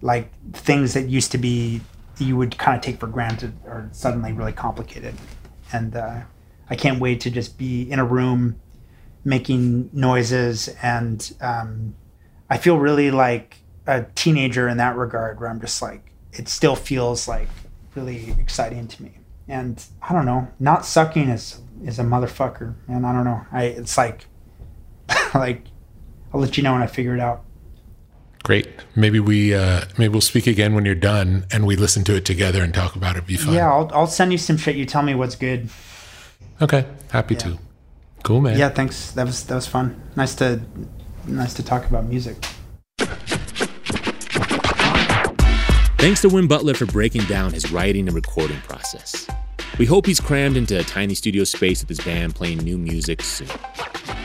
[0.01, 1.81] like things that used to be
[2.19, 5.15] you would kind of take for granted are suddenly really complicated.
[5.73, 6.21] And uh
[6.71, 8.61] I can't wait to just be in a room
[9.25, 11.95] making noises and um
[12.51, 16.77] I feel really like a teenager in that regard where I'm just like it still
[16.77, 17.49] feels like
[17.95, 19.13] really exciting to me.
[19.49, 22.75] And I don't know, not sucking is is a motherfucker.
[22.87, 23.47] And I don't know.
[23.51, 24.27] I it's like
[25.35, 25.65] like
[26.33, 27.45] I'll let you know when I figure it out.
[28.45, 28.69] Great.
[28.95, 32.25] Maybe we uh maybe we'll speak again when you're done and we listen to it
[32.25, 33.27] together and talk about it.
[33.27, 33.55] Be fun.
[33.55, 34.77] Yeah, I'll I'll send you some shit.
[34.77, 35.69] You tell me what's good.
[36.61, 36.87] Okay.
[37.11, 37.59] Happy to.
[38.25, 38.59] Cool, man.
[38.59, 39.13] Yeah, thanks.
[39.13, 40.01] That was that was fun.
[40.17, 40.61] Nice to
[41.27, 42.37] nice to talk about music.
[45.99, 49.27] Thanks to Win Butler for breaking down his writing and recording process.
[49.79, 53.23] We hope he's crammed into a tiny studio space with his band playing new music
[53.23, 53.49] soon.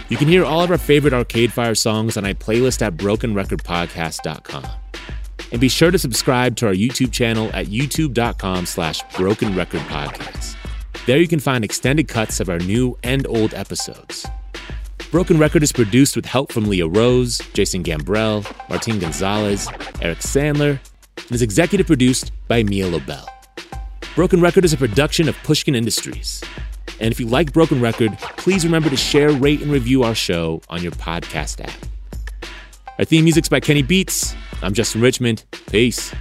[0.09, 4.65] You can hear all of our favorite Arcade Fire songs on our playlist at brokenrecordpodcast.com.
[5.51, 10.55] And be sure to subscribe to our YouTube channel at youtube.com slash broken record podcast.
[11.05, 14.25] There you can find extended cuts of our new and old episodes.
[15.11, 19.67] Broken Record is produced with help from Leah Rose, Jason Gambrell, Martin Gonzalez,
[20.01, 20.79] Eric Sandler,
[21.17, 23.27] and is executive produced by Mia Lobel.
[24.15, 26.41] Broken Record is a production of Pushkin Industries.
[27.01, 30.61] And if you like Broken Record, please remember to share, rate, and review our show
[30.69, 32.49] on your podcast app.
[32.97, 34.33] Our theme music's by Kenny Beats.
[34.61, 35.43] I'm Justin Richmond.
[35.69, 36.13] Peace.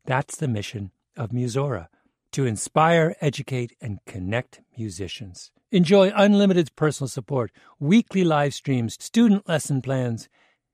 [0.05, 1.87] That's the mission of Musora
[2.31, 5.51] to inspire, educate, and connect musicians.
[5.71, 10.29] Enjoy unlimited personal support, weekly live streams, student lesson plans.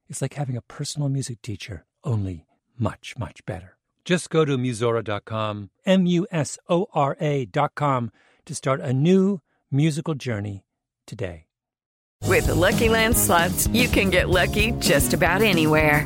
[0.09, 2.45] It's like having a personal music teacher, only
[2.77, 3.77] much, much better.
[4.03, 8.11] Just go to musora.com, M U S O R A.com,
[8.45, 9.39] to start a new
[9.71, 10.63] musical journey
[11.07, 11.45] today.
[12.23, 16.05] With the Lucky Land slots, you can get lucky just about anywhere.